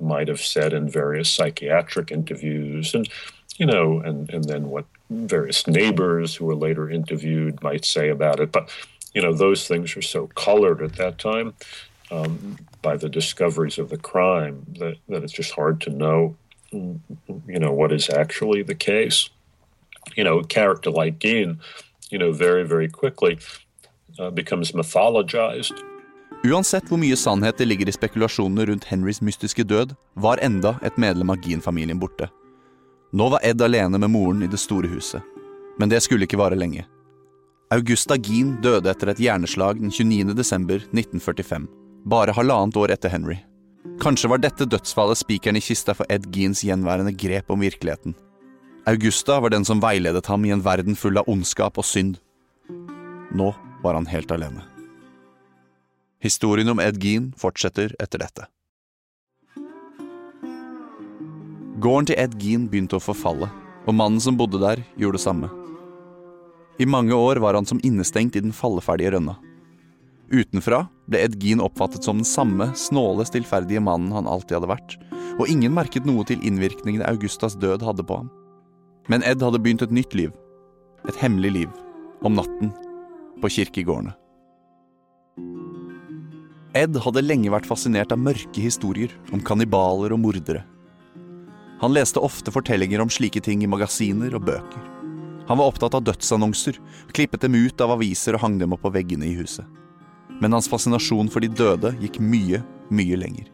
might 0.00 0.28
have 0.28 0.40
said 0.40 0.72
in 0.72 0.88
various 0.88 1.28
psychiatric 1.28 2.10
interviews 2.10 2.94
and 2.94 3.08
you 3.58 3.66
know 3.66 4.00
and 4.00 4.30
and 4.30 4.44
then 4.44 4.70
what 4.70 4.86
various 5.10 5.66
neighbors 5.66 6.34
who 6.34 6.44
were 6.44 6.54
later 6.54 6.90
interviewed 6.90 7.62
might 7.62 7.84
say 7.84 8.08
about 8.08 8.40
it 8.40 8.52
but 8.52 8.70
you 9.14 9.22
know 9.22 9.32
those 9.32 9.68
things 9.68 9.96
are 9.96 10.02
so 10.02 10.26
colored 10.28 10.82
at 10.82 10.96
that 10.96 11.18
time 11.18 11.54
um, 12.10 12.56
by 12.82 12.96
the 12.96 13.08
discoveries 13.08 13.78
of 13.78 13.88
the 13.88 13.96
crime 13.96 14.64
that, 14.78 14.96
that 15.08 15.22
it's 15.22 15.32
just 15.32 15.52
hard 15.52 15.80
to 15.80 15.90
know 15.90 16.36
you 16.72 17.58
know 17.58 17.72
what 17.72 17.92
is 17.92 18.10
actually 18.10 18.62
the 18.62 18.74
case 18.74 19.30
you 20.16 20.24
know, 20.24 20.38
a 20.38 20.44
character 20.44 20.90
like 20.90 21.18
Gein, 21.18 21.58
you 22.10 22.18
know, 22.18 22.32
very, 22.32 22.64
very 22.64 22.88
quickly 22.88 23.38
uh, 24.18 24.30
becomes 24.30 24.72
mythologized. 24.72 25.74
Uansett 26.44 26.88
hvor 26.92 27.00
mye 27.00 27.16
sannhet 27.16 27.58
det 27.58 27.64
ligger 27.70 27.88
i 27.88 27.94
spekulasjonene 27.96 28.66
rundt 28.68 28.84
Henrys 28.84 29.22
mystiske 29.24 29.64
død, 29.64 29.94
var 30.14 30.42
enda 30.44 30.74
et 30.84 30.98
medlem 31.00 31.32
av 31.32 31.40
Gein-familien 31.40 31.98
borte. 31.98 32.28
Nå 33.14 33.28
var 33.30 33.44
Ed 33.46 33.62
alene 33.62 33.98
med 33.98 34.10
moren 34.10 34.42
i 34.42 34.50
det 34.50 34.58
store 34.58 34.88
huset. 34.90 35.22
Men 35.78 35.88
det 35.88 36.00
skulle 36.02 36.26
ikke 36.26 36.38
vare 36.40 36.58
lenge. 36.58 36.82
Augusta 37.70 38.16
Gein 38.18 38.56
døde 38.62 38.90
etter 38.90 39.12
et 39.12 39.20
hjerneslag 39.22 39.78
den 39.78 39.92
29. 39.94 40.34
desember 40.34 40.82
1945, 40.90 41.68
bare 42.10 42.34
halvannet 42.34 42.76
år 42.76 42.94
etter 42.94 43.12
Henry. 43.14 43.38
Kanskje 44.02 44.30
var 44.32 44.42
dette 44.42 44.66
dødsfallet 44.66 45.20
spikeren 45.20 45.58
i 45.58 45.62
kista 45.62 45.94
for 45.94 46.10
Ed 46.10 46.26
Geins 46.34 46.64
gjenværende 46.66 47.14
grep 47.14 47.54
om 47.54 47.62
virkeligheten. 47.62 48.16
Augusta 48.90 49.38
var 49.40 49.54
den 49.54 49.64
som 49.64 49.80
veiledet 49.80 50.26
ham 50.26 50.44
i 50.44 50.50
en 50.50 50.64
verden 50.64 50.98
full 50.98 51.18
av 51.20 51.30
ondskap 51.30 51.78
og 51.78 51.86
synd. 51.86 52.18
Nå 53.30 53.52
var 53.84 53.94
han 53.94 54.10
helt 54.10 54.34
alene. 54.34 54.66
Historien 56.24 56.68
om 56.74 56.82
Ed 56.82 56.98
Gein 56.98 57.30
fortsetter 57.38 57.94
etter 58.02 58.26
dette. 58.26 58.50
Gården 61.82 62.06
til 62.06 62.18
Ed 62.22 62.36
Gein 62.38 62.68
begynte 62.70 63.00
å 63.00 63.02
forfalle, 63.02 63.48
og 63.84 63.96
mannen 63.98 64.22
som 64.22 64.36
bodde 64.38 64.60
der, 64.62 64.78
gjorde 64.94 65.18
det 65.18 65.24
samme. 65.24 65.48
I 66.78 66.86
mange 66.86 67.14
år 67.14 67.40
var 67.42 67.58
han 67.58 67.66
som 67.66 67.80
innestengt 67.82 68.36
i 68.38 68.42
den 68.44 68.54
falleferdige 68.54 69.14
rønna. 69.14 69.34
Utenfra 70.30 70.84
ble 71.10 71.24
Ed 71.26 71.34
Gein 71.42 71.62
oppfattet 71.62 72.06
som 72.06 72.20
den 72.20 72.28
samme 72.28 72.70
snåle, 72.78 73.26
stillferdige 73.26 73.82
mannen 73.82 74.14
han 74.14 74.30
alltid 74.30 74.60
hadde 74.60 74.70
vært, 74.70 74.94
og 75.34 75.50
ingen 75.50 75.74
merket 75.74 76.06
noe 76.06 76.22
til 76.28 76.42
innvirkningene 76.46 77.06
Augustas 77.10 77.58
død 77.58 77.82
hadde 77.82 78.06
på 78.06 78.20
ham. 78.22 78.30
Men 79.10 79.26
Ed 79.26 79.42
hadde 79.42 79.60
begynt 79.60 79.82
et 79.82 79.94
nytt 79.94 80.14
liv. 80.14 80.30
Et 81.10 81.18
hemmelig 81.20 81.50
liv. 81.58 81.72
Om 82.24 82.38
natten. 82.38 82.70
På 83.42 83.50
kirkegårdene. 83.50 84.14
Ed 86.74 86.96
hadde 87.02 87.22
lenge 87.22 87.52
vært 87.52 87.68
fascinert 87.68 88.14
av 88.14 88.22
mørke 88.22 88.62
historier 88.62 89.12
om 89.34 89.42
kannibaler 89.42 90.14
og 90.14 90.22
mordere. 90.22 90.64
Han 91.84 91.92
leste 91.92 92.20
ofte 92.20 92.48
fortellinger 92.48 93.00
om 93.00 93.10
slike 93.12 93.42
ting 93.44 93.60
i 93.60 93.68
magasiner 93.68 94.32
og 94.32 94.46
bøker. 94.46 94.84
Han 95.50 95.58
var 95.60 95.68
opptatt 95.68 95.92
av 95.92 96.00
dødsannonser, 96.06 96.78
klippet 97.12 97.42
dem 97.44 97.58
ut 97.58 97.80
av 97.84 97.90
aviser 97.92 98.38
og 98.38 98.40
hang 98.40 98.54
dem 98.56 98.72
opp 98.72 98.86
på 98.86 98.92
veggene 98.94 99.26
i 99.28 99.34
huset. 99.36 99.66
Men 100.40 100.56
hans 100.56 100.68
fascinasjon 100.72 101.28
for 101.28 101.44
de 101.44 101.50
døde 101.52 101.90
gikk 102.00 102.16
mye, 102.24 102.62
mye 102.88 103.18
lenger. 103.20 103.50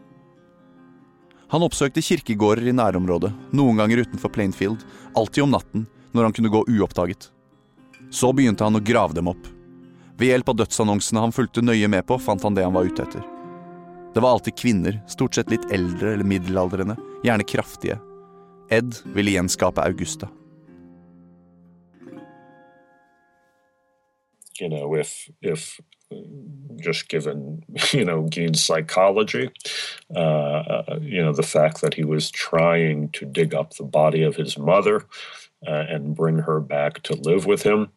Han 1.51 1.65
oppsøkte 1.65 1.99
kirkegårder 2.07 2.69
i 2.71 2.75
nærområdet, 2.77 3.33
noen 3.51 3.81
ganger 3.81 4.05
utenfor 4.05 4.31
Plainfield, 4.31 4.85
alltid 5.11 5.43
om 5.43 5.51
natten, 5.51 5.83
når 6.15 6.29
han 6.29 6.35
kunne 6.37 6.51
gå 6.53 6.61
uoppdaget. 6.71 7.27
Så 8.15 8.31
begynte 8.31 8.63
han 8.63 8.79
å 8.79 8.83
grave 8.91 9.17
dem 9.17 9.27
opp. 9.27 9.49
Ved 10.15 10.31
hjelp 10.31 10.53
av 10.53 10.61
dødsannonsene 10.61 11.25
han 11.25 11.35
fulgte 11.35 11.65
nøye 11.65 11.89
med 11.91 12.07
på, 12.07 12.15
fant 12.15 12.47
han 12.47 12.55
det 12.55 12.63
han 12.63 12.79
var 12.79 12.87
ute 12.87 13.03
etter. 13.03 13.27
Det 14.15 14.23
var 14.23 14.37
alltid 14.37 14.55
kvinner, 14.55 15.01
stort 15.11 15.35
sett 15.35 15.51
litt 15.51 15.67
eldre 15.75 16.13
eller 16.13 16.31
middelaldrende, 16.31 16.95
gjerne 17.27 17.47
kraftige. 17.51 17.99
Ed 18.71 18.93
ville 19.13 19.33
gjenskape 19.33 19.85
Augusta. 19.85 20.29
You 24.59 24.69
know, 24.69 24.95
if, 24.95 25.29
if 25.41 25.81
just 26.79 27.09
given 27.09 27.63
you 27.91 28.05
know 28.05 28.27
Gein's 28.29 28.63
psychology, 28.63 29.49
uh, 30.15 30.83
you 31.01 31.21
know 31.21 31.33
the 31.33 31.43
fact 31.43 31.81
that 31.81 31.93
he 31.93 32.03
was 32.03 32.31
trying 32.31 33.09
to 33.09 33.25
dig 33.25 33.53
up 33.53 33.73
the 33.73 33.83
body 33.83 34.23
of 34.23 34.35
his 34.35 34.57
mother 34.57 35.05
uh, 35.67 35.85
and 35.89 36.15
bring 36.15 36.39
her 36.39 36.59
back 36.59 37.03
to 37.03 37.13
live 37.15 37.45
with 37.45 37.63
him, 37.63 37.89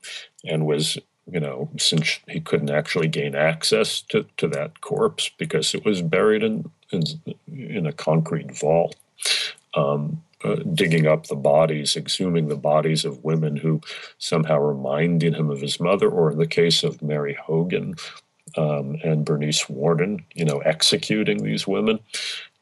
and 0.44 0.66
was 0.66 0.98
you 1.30 1.40
know 1.40 1.70
since 1.78 2.18
he 2.28 2.40
couldn't 2.40 2.70
actually 2.70 3.08
gain 3.08 3.34
access 3.34 4.00
to, 4.02 4.26
to 4.36 4.48
that 4.48 4.80
corpse 4.80 5.30
because 5.38 5.74
it 5.74 5.84
was 5.84 6.02
buried 6.02 6.42
in 6.42 6.70
in, 6.90 7.02
in 7.46 7.86
a 7.86 7.92
concrete 7.92 8.56
vault. 8.56 8.96
Um, 9.74 10.22
uh, 10.44 10.56
digging 10.74 11.06
up 11.06 11.26
the 11.26 11.36
bodies, 11.36 11.96
exhuming 11.96 12.48
the 12.48 12.56
bodies 12.56 13.04
of 13.04 13.24
women 13.24 13.56
who 13.56 13.80
somehow 14.18 14.58
reminded 14.58 15.34
him 15.34 15.50
of 15.50 15.60
his 15.60 15.80
mother, 15.80 16.08
or 16.08 16.30
in 16.30 16.38
the 16.38 16.46
case 16.46 16.84
of 16.84 17.02
Mary 17.02 17.34
Hogan 17.34 17.94
um, 18.56 18.96
and 19.02 19.24
Bernice 19.24 19.68
Warden, 19.68 20.24
you 20.34 20.44
know, 20.44 20.58
executing 20.60 21.42
these 21.42 21.66
women 21.66 21.98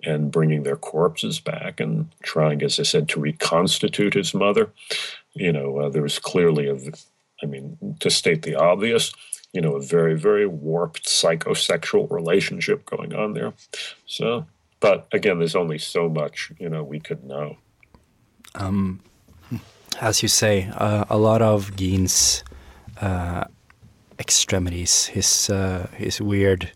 and 0.05 0.31
bringing 0.31 0.63
their 0.63 0.77
corpses 0.77 1.41
back 1.41 1.81
and 1.81 2.09
trying, 2.23 2.63
as 2.63 2.81
I 2.81 2.83
said, 2.83 3.09
to 3.11 3.21
reconstitute 3.21 4.15
his 4.15 4.35
mother. 4.35 4.71
You 5.35 5.53
know, 5.53 5.79
uh, 5.79 5.89
there 5.89 6.03
was 6.03 6.19
clearly 6.19 6.69
a, 6.69 6.77
I 7.43 7.47
mean, 7.47 7.97
to 8.01 8.11
state 8.11 8.43
the 8.43 8.57
obvious, 8.57 9.13
you 9.53 9.61
know, 9.61 9.77
a 9.77 9.83
very, 9.83 10.17
very 10.17 10.47
warped 10.47 11.07
psychosexual 11.07 12.11
relationship 12.11 12.85
going 12.87 13.15
on 13.15 13.35
there. 13.35 13.53
So, 14.07 14.47
but 14.81 15.07
again, 15.13 15.39
there's 15.39 15.57
only 15.57 15.79
so 15.79 16.09
much, 16.09 16.53
you 16.59 16.69
know, 16.69 16.83
we 16.83 16.99
could 17.01 17.25
know. 17.25 17.59
Um, 18.55 19.01
as 20.01 20.23
you 20.23 20.29
say, 20.29 20.71
uh, 20.77 21.05
a 21.09 21.19
lot 21.19 21.43
of 21.43 21.77
Gein's 21.77 22.45
uh, 23.01 23.45
extremities, 24.19 25.07
his 25.07 25.51
uh, 25.51 25.89
his 25.97 26.21
weird 26.21 26.71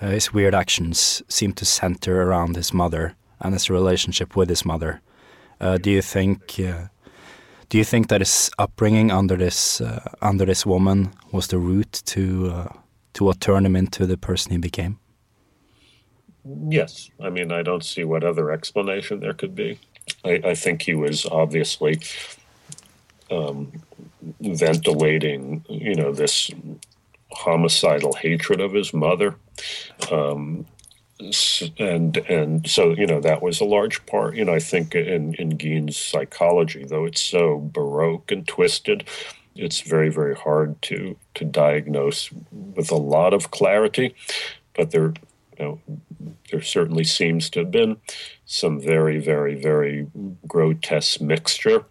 uh, 0.00 0.08
his 0.08 0.32
weird 0.32 0.54
actions 0.54 1.22
seem 1.28 1.52
to 1.52 1.64
center 1.64 2.22
around 2.22 2.56
his 2.56 2.72
mother 2.72 3.14
and 3.40 3.54
his 3.54 3.70
relationship 3.70 4.36
with 4.36 4.48
his 4.48 4.64
mother. 4.64 5.00
Uh, 5.60 5.78
do 5.78 5.90
you 5.90 6.02
think? 6.02 6.58
Uh, 6.58 6.88
do 7.68 7.78
you 7.78 7.84
think 7.84 8.08
that 8.08 8.20
his 8.20 8.50
upbringing 8.58 9.10
under 9.10 9.36
this 9.36 9.82
under 10.20 10.44
this 10.44 10.66
woman 10.66 11.12
was 11.32 11.46
the 11.48 11.58
root 11.58 12.02
to 12.06 12.68
to 13.14 13.24
what 13.24 13.40
turned 13.40 13.66
him 13.66 13.76
into 13.76 14.06
the 14.06 14.16
person 14.16 14.52
he 14.52 14.58
became? 14.58 14.98
Yes, 16.68 17.10
I 17.20 17.30
mean, 17.30 17.50
I 17.52 17.62
don't 17.62 17.84
see 17.84 18.04
what 18.04 18.22
other 18.22 18.52
explanation 18.52 19.20
there 19.20 19.32
could 19.32 19.54
be. 19.54 19.78
I, 20.24 20.40
I 20.44 20.54
think 20.54 20.82
he 20.82 20.94
was 20.94 21.26
obviously 21.26 22.00
um, 23.30 23.72
ventilating, 24.40 25.64
you 25.68 25.94
know, 25.94 26.12
this 26.12 26.50
homicidal 27.32 28.14
hatred 28.14 28.60
of 28.60 28.72
his 28.72 28.94
mother. 28.94 29.36
Um, 30.10 30.66
and 31.78 32.16
and 32.16 32.68
so 32.68 32.92
you 32.92 33.06
know 33.06 33.20
that 33.20 33.40
was 33.40 33.60
a 33.60 33.64
large 33.64 34.04
part 34.04 34.34
you 34.34 34.44
know 34.44 34.52
i 34.52 34.58
think 34.58 34.96
in 34.96 35.32
in 35.34 35.50
Gein's 35.50 35.96
psychology 35.96 36.84
though 36.84 37.04
it's 37.04 37.20
so 37.20 37.70
baroque 37.72 38.32
and 38.32 38.46
twisted 38.46 39.04
it's 39.54 39.80
very 39.80 40.10
very 40.10 40.34
hard 40.34 40.80
to 40.82 41.16
to 41.34 41.44
diagnose 41.44 42.30
with 42.52 42.90
a 42.90 42.96
lot 42.96 43.32
of 43.32 43.52
clarity 43.52 44.14
but 44.74 44.90
there 44.90 45.14
you 45.58 45.64
know, 45.64 45.78
there 46.50 46.62
certainly 46.62 47.04
seems 47.04 47.50
to 47.50 47.60
have 47.60 47.70
been 47.70 47.96
some 48.44 48.80
very 48.80 49.18
very 49.18 49.54
very 49.54 50.06
grotesque 50.46 51.20
mixture 51.20 51.84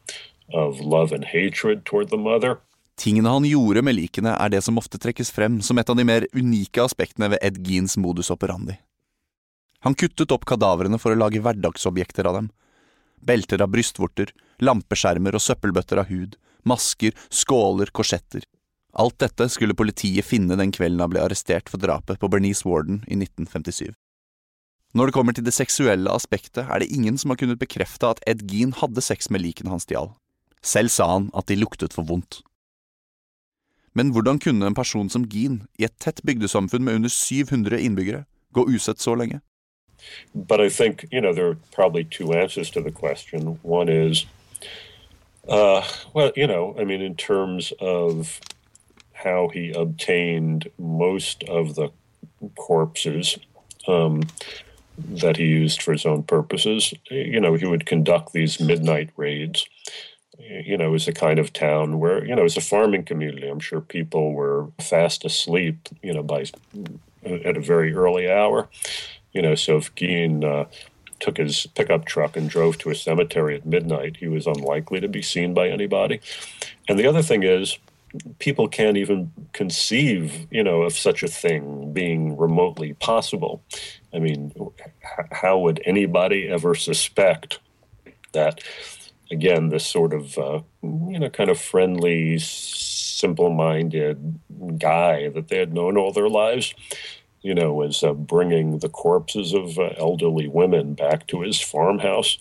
of 0.54 0.80
love 0.80 1.12
and 1.12 1.26
hatred 1.26 1.86
toward 1.86 2.10
the 2.10 2.18
mother 2.18 2.60
Tingene 2.96 3.30
han 3.30 3.46
gjorde 3.46 3.82
med 3.82 3.96
likene, 3.98 4.36
er 4.38 4.52
det 4.54 4.62
som 4.62 4.78
ofte 4.78 5.00
trekkes 5.02 5.32
frem 5.34 5.62
som 5.66 5.80
et 5.82 5.90
av 5.90 5.98
de 5.98 6.06
mer 6.06 6.28
unike 6.38 6.84
aspektene 6.84 7.32
ved 7.34 7.42
Ed 7.42 7.58
Geans 7.66 7.98
modus 7.98 8.30
operandi. 8.30 8.76
Han 9.84 9.98
kuttet 9.98 10.32
opp 10.32 10.46
kadavrene 10.46 11.00
for 11.02 11.12
å 11.12 11.18
lage 11.18 11.42
hverdagsobjekter 11.44 12.30
av 12.30 12.38
dem. 12.38 12.52
Belter 13.18 13.64
av 13.66 13.72
brystvorter, 13.74 14.30
lampeskjermer 14.62 15.36
og 15.36 15.44
søppelbøtter 15.44 16.04
av 16.04 16.12
hud, 16.14 16.38
masker, 16.70 17.18
skåler, 17.34 17.90
korsetter. 17.92 18.46
Alt 18.94 19.18
dette 19.24 19.48
skulle 19.50 19.74
politiet 19.74 20.26
finne 20.26 20.58
den 20.60 20.72
kvelden 20.74 21.02
han 21.02 21.10
ble 21.10 21.24
arrestert 21.24 21.70
for 21.72 21.82
drapet 21.82 22.20
på 22.22 22.30
Bernice 22.30 22.66
Warden 22.68 23.02
i 23.08 23.18
1957. 23.18 23.94
Når 24.94 25.10
det 25.10 25.14
kommer 25.16 25.34
til 25.34 25.46
det 25.46 25.56
seksuelle 25.58 26.12
aspektet, 26.14 26.68
er 26.70 26.80
det 26.80 26.92
ingen 26.94 27.18
som 27.18 27.34
har 27.34 27.40
kunnet 27.42 27.58
bekrefte 27.58 28.12
at 28.14 28.22
Ed 28.30 28.46
Gein 28.46 28.76
hadde 28.78 29.02
sex 29.02 29.32
med 29.34 29.42
likene 29.42 29.74
han 29.74 29.82
stjal. 29.82 30.12
Selv 30.62 30.94
sa 30.94 31.08
han 31.10 31.32
at 31.34 31.48
de 31.50 31.58
luktet 31.58 31.96
for 31.98 32.06
vondt. 32.06 32.44
Men 33.98 34.14
hvordan 34.14 34.40
kunne 34.40 34.66
en 34.70 34.78
person 34.78 35.10
som 35.10 35.26
Gein, 35.26 35.64
i 35.80 35.86
et 35.90 35.98
tett 36.00 36.22
bygdesamfunn 36.26 36.86
med 36.86 37.02
under 37.02 37.10
700 37.10 37.82
innbyggere, 37.82 38.24
gå 38.54 38.68
usett 38.70 39.02
så 39.02 39.16
lenge? 39.16 39.42
But 40.36 40.60
I 40.60 40.70
think, 40.70 41.06
you 41.12 41.22
know, 41.22 41.34
there 41.34 41.50
are 41.50 41.58
to 42.12 42.82
the 42.82 42.92
question. 42.92 43.60
One 43.64 43.90
is, 43.90 44.26
uh, 45.48 45.82
well, 46.14 46.32
you 46.36 46.46
know, 46.46 46.76
I 46.78 46.84
mean, 46.84 47.02
in 47.02 47.16
terms 47.16 47.74
of 47.80 48.40
how 49.24 49.50
he 49.50 49.72
obtained 49.72 50.70
most 50.78 51.44
of 51.44 51.76
the 51.76 51.90
corpses 52.56 53.38
um, 53.88 54.24
that 54.98 55.38
he 55.38 55.46
used 55.46 55.82
for 55.82 55.92
his 55.92 56.06
own 56.06 56.24
purposes, 56.24 56.94
you 57.10 57.40
know, 57.40 57.56
he 57.56 57.66
would 57.66 57.86
conduct 57.86 58.34
these 58.34 58.60
midnight 58.60 59.10
raids 59.18 59.66
you 60.40 60.78
know, 60.78 60.88
it 60.88 60.92
was 60.92 61.08
a 61.08 61.14
kind 61.14 61.40
of 61.40 61.54
town 61.54 62.00
where, 62.00 62.26
you 62.26 62.36
know, 62.36 62.42
it 62.42 62.44
was 62.44 62.58
a 62.58 62.62
farming 62.62 63.04
community. 63.04 63.48
I'm 63.48 63.60
sure 63.60 63.82
people 63.82 64.34
were 64.34 64.68
fast 64.80 65.26
asleep, 65.26 65.90
you 66.02 66.14
know, 66.14 66.24
by 66.24 66.46
at 67.26 67.58
a 67.58 67.62
very 67.62 67.94
early 67.94 68.30
hour. 68.30 68.68
You 69.32 69.42
know, 69.42 69.56
so 69.56 69.78
if 69.78 69.94
Gein 69.96 70.44
uh, 70.44 70.66
took 71.20 71.38
his 71.38 71.66
pickup 71.76 72.06
truck 72.06 72.36
and 72.36 72.50
drove 72.50 72.78
to 72.80 72.90
a 72.90 72.96
cemetery 72.96 73.56
at 73.56 73.66
midnight, 73.66 74.18
he 74.18 74.28
was 74.28 74.48
unlikely 74.48 75.00
to 75.02 75.08
be 75.08 75.22
seen 75.22 75.54
by 75.54 75.70
anybody. 75.70 76.20
And 76.88 77.00
the 77.00 77.08
other 77.08 77.22
thing 77.22 77.44
is, 77.44 77.78
people 78.40 78.68
can't 78.68 78.98
even 78.98 79.32
conceive, 79.54 80.48
you 80.52 80.64
know, 80.64 80.84
of 80.84 80.98
such 80.98 81.24
a 81.24 81.28
thing 81.28 81.94
being 81.94 82.38
remotely 82.38 82.94
possible. 82.94 83.64
I 84.14 84.20
mean, 84.20 84.54
how 85.32 85.60
would 85.60 85.82
anybody 85.86 86.48
ever 86.48 86.76
suspect 86.76 87.60
that? 88.34 88.62
again 89.34 89.70
this 89.70 89.86
sort 89.86 90.14
of 90.14 90.38
uh, 90.38 90.62
you 90.82 91.20
know 91.20 91.30
kind 91.30 91.50
of 91.50 91.60
friendly 91.60 92.40
simple-minded 92.40 94.40
guy 94.78 95.30
that 95.30 95.50
they 95.50 95.58
had 95.58 95.74
known 95.74 95.98
all 95.98 96.14
their 96.14 96.30
lives 96.30 96.74
you 97.42 97.54
know 97.54 97.74
was 97.74 98.04
uh, 98.04 98.14
bringing 98.14 98.80
the 98.80 98.90
corpses 98.90 99.54
of 99.54 99.78
uh, 99.78 99.90
elderly 99.98 100.48
women 100.48 100.94
back 100.94 101.28
to 101.28 101.42
his 101.42 101.60
farmhouse 101.60 102.38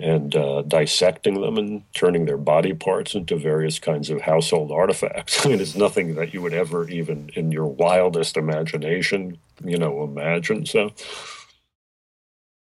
and 0.00 0.36
uh, 0.36 0.62
dissecting 0.62 1.40
them 1.40 1.58
and 1.58 1.82
turning 1.94 2.26
their 2.26 2.36
body 2.38 2.74
parts 2.74 3.14
into 3.14 3.36
various 3.36 3.78
kinds 3.78 4.10
of 4.10 4.20
household 4.20 4.70
artifacts. 4.70 5.40
I 5.46 5.48
mean, 5.48 5.60
it's 5.60 5.76
nothing 5.76 6.14
that 6.14 6.34
you 6.34 6.42
would 6.42 6.54
ever 6.54 6.88
even 6.88 7.30
in 7.34 7.52
your 7.52 7.66
wildest 7.66 8.36
imagination, 8.36 9.38
you 9.64 9.78
know, 9.78 10.04
imagine. 10.04 10.66
So 10.66 10.90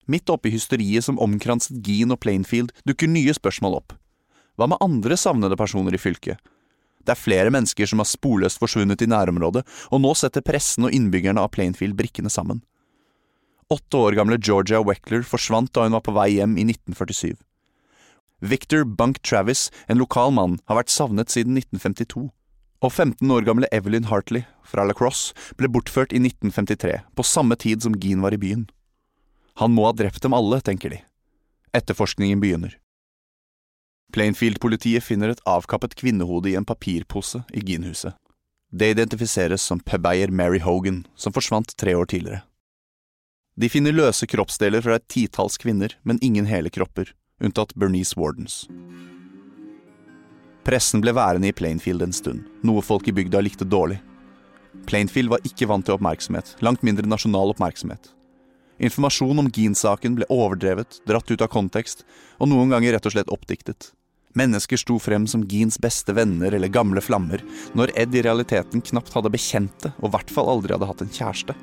Midt 0.09 0.31
oppi 0.33 0.49
hysteriet 0.49 1.05
som 1.05 1.19
omkranset 1.21 1.83
Gean 1.85 2.15
og 2.15 2.23
Plainfield, 2.25 2.73
dukker 2.89 3.11
nye 3.13 3.35
spørsmål 3.37 3.75
opp. 3.83 3.93
Hva 4.57 4.67
med 4.73 4.81
andre 4.81 5.19
savnede 5.21 5.57
personer 5.61 5.93
i 5.93 6.01
fylket? 6.01 6.41
Det 7.05 7.13
er 7.13 7.21
flere 7.21 7.53
mennesker 7.53 7.89
som 7.89 8.01
har 8.01 8.09
sporløst 8.09 8.61
forsvunnet 8.61 9.05
i 9.05 9.09
nærområdet, 9.09 9.63
og 9.93 10.01
nå 10.01 10.15
setter 10.17 10.45
pressen 10.45 10.89
og 10.89 10.97
innbyggerne 10.97 11.45
av 11.45 11.53
Plainfield 11.53 11.97
brikkene 11.97 12.33
sammen. 12.33 12.63
Åtte 13.71 13.97
år 13.97 14.13
gamle 14.13 14.39
Georgia 14.41 14.81
Weckler 14.81 15.23
forsvant 15.29 15.75
da 15.77 15.83
hun 15.85 15.93
var 15.93 16.01
på 16.01 16.15
vei 16.17 16.31
hjem 16.39 16.55
i 16.57 16.65
1947. 16.65 17.37
Victor 18.41 18.85
Bunk 18.85 19.21
Travis, 19.21 19.67
en 19.87 20.01
lokal 20.01 20.33
mann, 20.33 20.57
har 20.71 20.79
vært 20.79 20.95
savnet 20.95 21.29
siden 21.29 21.59
1952. 21.59 22.31
Og 22.81 22.95
15 22.95 23.29
år 23.35 23.45
gamle 23.45 23.69
Evelyn 23.75 24.09
Hartley, 24.09 24.47
fra 24.65 24.87
La 24.89 24.97
Crosse, 24.97 25.37
ble 25.61 25.69
bortført 25.69 26.15
i 26.17 26.23
1953, 26.23 27.03
på 27.13 27.27
samme 27.27 27.59
tid 27.61 27.85
som 27.85 27.97
Gean 28.01 28.25
var 28.25 28.33
i 28.33 28.41
byen. 28.41 28.69
Han 29.61 29.75
må 29.77 29.85
ha 29.89 29.93
drept 29.93 30.23
dem 30.25 30.37
alle, 30.39 30.63
tenker 30.65 30.95
de. 30.95 31.03
Etterforskningen 31.77 32.41
begynner. 32.41 32.79
Plainfield-politiet 34.17 35.05
finner 35.05 35.35
et 35.35 35.45
avkappet 35.45 35.99
kvinnehode 35.99 36.55
i 36.55 36.57
en 36.57 36.65
papirpose 36.65 37.43
i 37.53 37.61
Gin-huset. 37.61 38.17
Det 38.73 38.95
identifiseres 38.95 39.61
som 39.61 39.81
pubeier 39.81 40.33
Mary 40.33 40.63
Hogan, 40.65 41.03
som 41.17 41.37
forsvant 41.37 41.77
tre 41.77 41.93
år 41.99 42.09
tidligere. 42.09 42.48
De 43.59 43.67
finner 43.67 43.91
løse 43.91 44.27
kroppsdeler 44.31 44.85
fra 44.85 44.99
et 44.99 45.09
titalls 45.11 45.59
kvinner, 45.59 45.97
men 46.07 46.21
ingen 46.23 46.47
hele 46.47 46.71
kropper, 46.71 47.11
unntatt 47.43 47.75
Bernice 47.75 48.15
Wardens. 48.15 48.69
Pressen 50.63 51.03
ble 51.03 51.11
værende 51.17 51.51
i 51.51 51.57
Plainfield 51.57 52.05
en 52.05 52.15
stund, 52.15 52.45
noe 52.63 52.85
folk 52.87 53.09
i 53.11 53.15
bygda 53.17 53.41
likte 53.43 53.67
dårlig. 53.67 53.97
Plainfield 54.87 55.33
var 55.33 55.43
ikke 55.49 55.67
vant 55.67 55.89
til 55.89 55.97
oppmerksomhet, 55.97 56.53
langt 56.63 56.85
mindre 56.87 57.09
nasjonal 57.11 57.51
oppmerksomhet. 57.51 58.13
Informasjon 58.79 59.43
om 59.43 59.49
Gean-saken 59.51 60.15
ble 60.21 60.29
overdrevet, 60.31 61.01
dratt 61.11 61.33
ut 61.33 61.43
av 61.43 61.51
kontekst, 61.51 62.05
og 62.39 62.53
noen 62.53 62.71
ganger 62.71 62.95
rett 62.95 63.09
og 63.11 63.17
slett 63.17 63.33
oppdiktet. 63.35 63.91
Mennesker 64.39 64.79
sto 64.79 65.01
frem 65.03 65.27
som 65.27 65.43
Geans 65.51 65.81
beste 65.83 66.15
venner 66.15 66.55
eller 66.55 66.71
gamle 66.71 67.03
flammer, 67.03 67.43
når 67.75 67.91
Ed 67.99 68.15
i 68.15 68.23
realiteten 68.23 68.85
knapt 68.93 69.19
hadde 69.19 69.35
bekjente, 69.35 69.91
og 69.99 70.13
i 70.13 70.15
hvert 70.15 70.31
fall 70.31 70.53
aldri 70.53 70.77
hadde 70.77 70.91
hatt 70.93 71.03
en 71.03 71.11
kjæreste. 71.11 71.59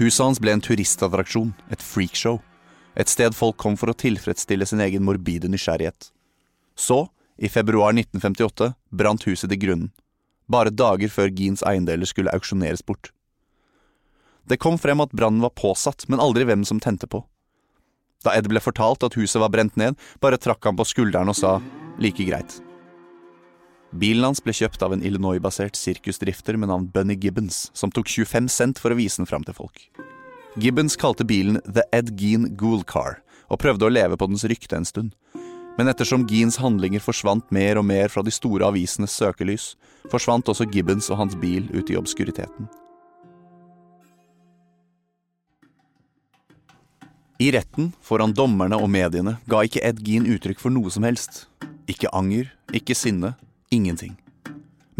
Huset 0.00 0.24
hans 0.24 0.40
ble 0.40 0.54
en 0.54 0.62
turistattraksjon, 0.64 1.52
et 1.70 1.82
freakshow. 1.84 2.40
Et 2.96 3.08
sted 3.08 3.34
folk 3.36 3.58
kom 3.60 3.76
for 3.80 3.92
å 3.92 3.96
tilfredsstille 3.96 4.66
sin 4.68 4.80
egen 4.84 5.04
morbide 5.04 5.48
nysgjerrighet. 5.52 6.10
Så, 6.76 7.06
i 7.36 7.48
februar 7.48 7.92
1958, 7.92 8.72
brant 8.90 9.26
huset 9.28 9.52
til 9.52 9.60
grunnen. 9.60 9.90
Bare 10.48 10.72
dager 10.72 11.12
før 11.12 11.30
Geens 11.32 11.64
eiendeler 11.64 12.08
skulle 12.08 12.32
auksjoneres 12.32 12.84
bort. 12.84 13.12
Det 14.48 14.58
kom 14.60 14.78
frem 14.80 15.00
at 15.04 15.14
brannen 15.14 15.44
var 15.44 15.54
påsatt, 15.56 16.08
men 16.08 16.20
aldri 16.20 16.48
hvem 16.48 16.64
som 16.68 16.80
tente 16.82 17.06
på. 17.06 17.22
Da 18.24 18.34
Ed 18.38 18.48
ble 18.50 18.60
fortalt 18.62 19.04
at 19.06 19.16
huset 19.18 19.40
var 19.42 19.52
brent 19.54 19.78
ned, 19.78 19.96
bare 20.20 20.40
trakk 20.40 20.64
han 20.66 20.78
på 20.78 20.86
skulderen 20.88 21.30
og 21.30 21.38
sa 21.38 21.56
like 22.02 22.26
greit. 22.26 22.60
Bilen 23.92 24.24
hans 24.24 24.40
ble 24.40 24.54
kjøpt 24.56 24.80
av 24.86 24.94
en 24.94 25.02
Illinois-basert 25.04 25.76
sirkusdrifter 25.76 26.56
med 26.56 26.70
navn 26.70 26.86
Bunny 26.94 27.12
Gibbons, 27.20 27.66
som 27.76 27.90
tok 27.92 28.08
25 28.08 28.48
cent 28.48 28.80
for 28.80 28.94
å 28.94 28.96
vise 28.96 29.20
den 29.20 29.28
fram 29.28 29.44
til 29.44 29.56
folk. 29.58 29.84
Gibbons 30.56 30.96
kalte 30.96 31.26
bilen 31.28 31.60
The 31.66 31.84
Ed 31.92 32.14
Gean 32.16 32.54
Ghoul 32.56 32.86
Car, 32.88 33.20
og 33.52 33.60
prøvde 33.60 33.84
å 33.84 33.92
leve 33.92 34.16
på 34.16 34.30
dens 34.30 34.46
rykte 34.48 34.78
en 34.78 34.88
stund. 34.88 35.12
Men 35.76 35.92
ettersom 35.92 36.24
Geans 36.28 36.56
handlinger 36.60 37.04
forsvant 37.04 37.52
mer 37.52 37.80
og 37.80 37.84
mer 37.88 38.08
fra 38.12 38.24
de 38.24 38.32
store 38.32 38.64
avisenes 38.72 39.12
søkelys, 39.12 39.74
forsvant 40.12 40.48
også 40.48 40.70
Gibbons 40.72 41.12
og 41.12 41.20
hans 41.20 41.36
bil 41.36 41.68
ut 41.76 41.92
i 41.92 42.00
obskuriteten. 42.00 42.72
I 47.42 47.52
retten, 47.52 47.92
foran 48.00 48.32
dommerne 48.32 48.80
og 48.80 48.88
mediene, 48.92 49.36
ga 49.50 49.64
ikke 49.66 49.84
Ed 49.84 50.00
Gein 50.06 50.28
uttrykk 50.32 50.60
for 50.62 50.72
noe 50.72 50.88
som 50.94 51.04
helst. 51.04 51.46
Ikke 51.90 52.12
anger, 52.14 52.52
ikke 52.72 52.96
sinne, 52.96 53.34
ingenting. 53.72 54.14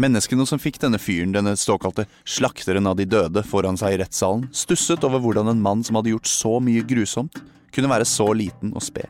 Menneskene 0.01 0.45
som 0.49 0.59
fikk 0.59 0.79
denne 0.81 0.97
fyren, 0.97 1.35
denne 1.35 1.53
såkalte 1.59 2.07
slakteren 2.25 2.89
av 2.89 2.97
de 2.97 3.05
døde, 3.05 3.43
foran 3.45 3.77
seg 3.77 3.93
i 3.93 3.99
rettssalen, 4.01 4.47
stusset 4.49 5.05
over 5.05 5.21
hvordan 5.21 5.51
en 5.51 5.61
mann 5.61 5.83
som 5.85 5.99
hadde 5.99 6.15
gjort 6.15 6.29
så 6.29 6.57
mye 6.63 6.81
grusomt, 6.89 7.37
kunne 7.73 7.91
være 7.91 8.07
så 8.09 8.31
liten 8.33 8.73
og 8.73 8.81
sped. 8.85 9.09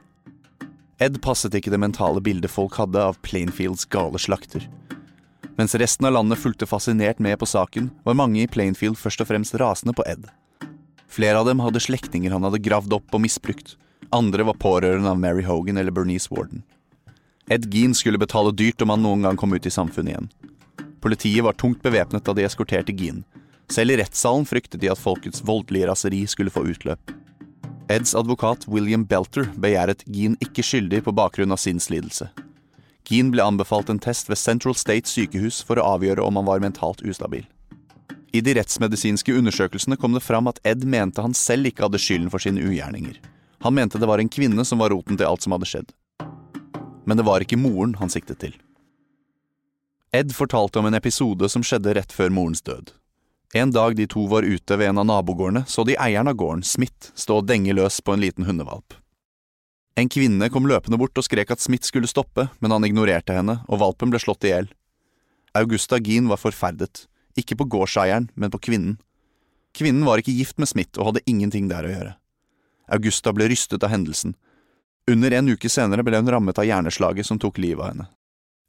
Ed 1.02 1.17
passet 1.23 1.56
ikke 1.56 1.71
det 1.73 1.82
mentale 1.82 2.21
bildet 2.23 2.52
folk 2.52 2.76
hadde 2.80 2.99
av 2.99 3.17
Plainfields 3.26 3.88
gale 3.91 4.19
slakter. 4.21 4.67
Mens 5.58 5.76
resten 5.78 6.08
av 6.08 6.15
landet 6.15 6.41
fulgte 6.41 6.67
fascinert 6.67 7.19
med 7.23 7.39
på 7.39 7.47
saken, 7.49 7.89
var 8.04 8.17
mange 8.19 8.43
i 8.43 8.49
Plainfield 8.49 8.99
først 8.99 9.23
og 9.23 9.30
fremst 9.32 9.56
rasende 9.60 9.95
på 9.95 10.06
Ed. 10.10 10.28
Flere 11.13 11.39
av 11.39 11.47
dem 11.47 11.62
hadde 11.62 11.82
slektninger 11.84 12.34
han 12.34 12.43
hadde 12.47 12.62
gravd 12.63 12.95
opp 12.97 13.13
og 13.13 13.21
misbrukt. 13.21 13.76
Andre 14.13 14.45
var 14.47 14.60
pårørende 14.62 15.12
av 15.12 15.19
Mary 15.19 15.43
Hogan 15.45 15.78
eller 15.78 15.93
Bernice 15.93 16.32
Warden. 16.34 16.63
Ed 17.52 17.74
Gean 17.74 17.94
skulle 17.96 18.18
betale 18.18 18.52
dyrt 18.56 18.82
om 18.82 18.94
han 18.94 19.04
noen 19.04 19.26
gang 19.28 19.38
kom 19.38 19.54
ut 19.54 19.66
i 19.66 19.72
samfunnet 19.72 20.14
igjen. 20.14 20.30
Politiet 21.04 21.44
var 21.44 21.58
tungt 21.60 21.82
bevæpnet 21.84 22.24
da 22.24 22.34
de 22.34 22.46
eskorterte 22.48 22.96
Gean. 22.96 23.24
Selv 23.72 23.92
i 23.92 23.98
rettssalen 24.00 24.46
fryktet 24.48 24.80
de 24.80 24.92
at 24.92 25.00
folkets 25.00 25.44
voldelige 25.44 25.90
raseri 25.90 26.22
skulle 26.28 26.54
få 26.54 26.64
utløp. 26.72 27.12
Eds 27.92 28.16
advokat 28.16 28.64
William 28.72 29.04
Belter 29.06 29.50
begjæret 29.60 30.06
Gean 30.08 30.38
ikke 30.44 30.64
skyldig 30.64 31.02
på 31.04 31.12
bakgrunn 31.16 31.52
av 31.52 31.60
sinnslidelse. 31.60 32.30
Gean 33.04 33.34
ble 33.34 33.44
anbefalt 33.44 33.92
en 33.92 34.00
test 34.00 34.30
ved 34.32 34.40
Central 34.40 34.78
State 34.80 35.12
sykehus 35.12 35.60
for 35.68 35.80
å 35.80 35.98
avgjøre 35.98 36.24
om 36.24 36.40
han 36.40 36.48
var 36.48 36.64
mentalt 36.64 37.04
ustabil. 37.04 37.44
I 38.34 38.42
de 38.42 38.56
rettsmedisinske 38.56 39.36
undersøkelsene 39.36 39.98
kom 40.00 40.16
det 40.16 40.24
fram 40.24 40.48
at 40.50 40.62
Ed 40.66 40.88
mente 40.88 41.22
han 41.22 41.36
selv 41.38 41.68
ikke 41.70 41.86
hadde 41.86 42.00
skylden 42.02 42.32
for 42.32 42.42
sine 42.42 42.64
ugjerninger. 42.64 43.20
Han 43.68 43.76
mente 43.76 44.00
det 44.00 44.08
var 44.08 44.24
en 44.24 44.32
kvinne 44.32 44.64
som 44.66 44.80
var 44.80 44.96
roten 44.96 45.20
til 45.20 45.28
alt 45.28 45.44
som 45.44 45.54
hadde 45.54 45.68
skjedd. 45.70 45.92
Men 47.06 47.20
det 47.20 47.26
var 47.28 47.44
ikke 47.44 47.60
moren 47.60 47.98
han 48.00 48.12
siktet 48.12 48.39
til. 48.44 48.56
Ed 50.13 50.34
fortalte 50.36 50.80
om 50.80 50.86
en 50.88 50.98
episode 50.98 51.50
som 51.50 51.63
skjedde 51.66 51.96
rett 51.98 52.12
før 52.13 52.30
morens 52.34 52.62
død. 52.62 52.92
En 53.54 53.72
dag 53.74 53.96
de 53.98 54.06
to 54.10 54.26
var 54.30 54.46
ute 54.46 54.78
ved 54.78 54.89
en 54.89 55.02
av 55.02 55.08
nabogårdene, 55.10 55.66
så 55.68 55.86
de 55.86 55.98
eieren 56.02 56.30
av 56.30 56.38
gården, 56.38 56.63
Smith, 56.66 57.12
stå 57.13 57.42
og 57.42 57.48
denge 57.50 57.74
løs 57.74 58.00
på 58.02 58.16
en 58.16 58.22
liten 58.22 58.48
hundevalp. 58.48 58.96
En 59.98 60.10
kvinne 60.10 60.50
kom 60.50 60.66
løpende 60.66 60.98
bort 60.98 61.18
og 61.22 61.26
skrek 61.28 61.52
at 61.54 61.62
Smith 61.62 61.86
skulle 61.86 62.10
stoppe, 62.10 62.48
men 62.62 62.74
han 62.74 62.86
ignorerte 62.88 63.36
henne, 63.36 63.60
og 63.70 63.82
valpen 63.84 64.13
ble 64.13 64.22
slått 64.22 64.48
i 64.48 64.54
hjel. 64.54 64.72
Augusta 65.54 66.00
Geen 66.02 66.30
var 66.32 66.42
forferdet, 66.42 67.06
ikke 67.38 67.60
på 67.60 67.68
gårdseieren, 67.76 68.32
men 68.34 68.54
på 68.54 68.62
kvinnen. 68.70 68.98
Kvinnen 69.78 70.06
var 70.06 70.22
ikke 70.22 70.34
gift 70.34 70.58
med 70.62 70.70
Smith 70.70 70.98
og 70.98 71.12
hadde 71.12 71.26
ingenting 71.30 71.70
der 71.70 71.86
å 71.86 71.94
gjøre. 71.94 72.16
Augusta 72.94 73.34
ble 73.34 73.48
rystet 73.50 73.86
av 73.86 73.94
hendelsen. 73.94 74.34
Under 75.12 75.32
en 75.32 75.50
uke 75.50 75.70
senere 75.70 76.04
ble 76.04 76.20
hun 76.22 76.30
rammet 76.32 76.60
av 76.60 76.68
hjerneslaget 76.68 77.28
som 77.28 77.39
tok 77.39 77.58
livet 77.60 77.84
av 77.84 77.89
henne. 77.92 78.06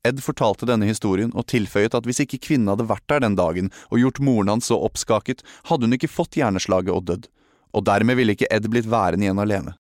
Ed 0.04 0.18
fortalte 0.20 0.66
denne 0.68 0.88
historien 0.88 1.30
og 1.32 1.46
tilføyet 1.48 1.94
at 1.96 2.04
hvis 2.04 2.20
ikke 2.24 2.42
kvinnen 2.42 2.68
hadde 2.72 2.88
vært 2.90 3.06
der 3.08 3.22
den 3.24 3.36
dagen 3.38 3.70
og 3.88 4.00
gjort 4.02 4.20
moren 4.20 4.50
hans 4.52 4.68
så 4.68 4.76
oppskaket, 4.76 5.44
hadde 5.70 5.86
hun 5.86 5.96
ikke 5.96 6.10
fått 6.10 6.36
hjerneslaget 6.36 6.92
og 6.92 7.06
dødd, 7.08 7.28
og 7.72 7.86
dermed 7.86 8.18
ville 8.18 8.34
ikke 8.34 8.50
Ed 8.52 8.66
blitt 8.68 8.90
værende 8.90 9.28
igjen 9.28 9.40
alene. 9.40 9.76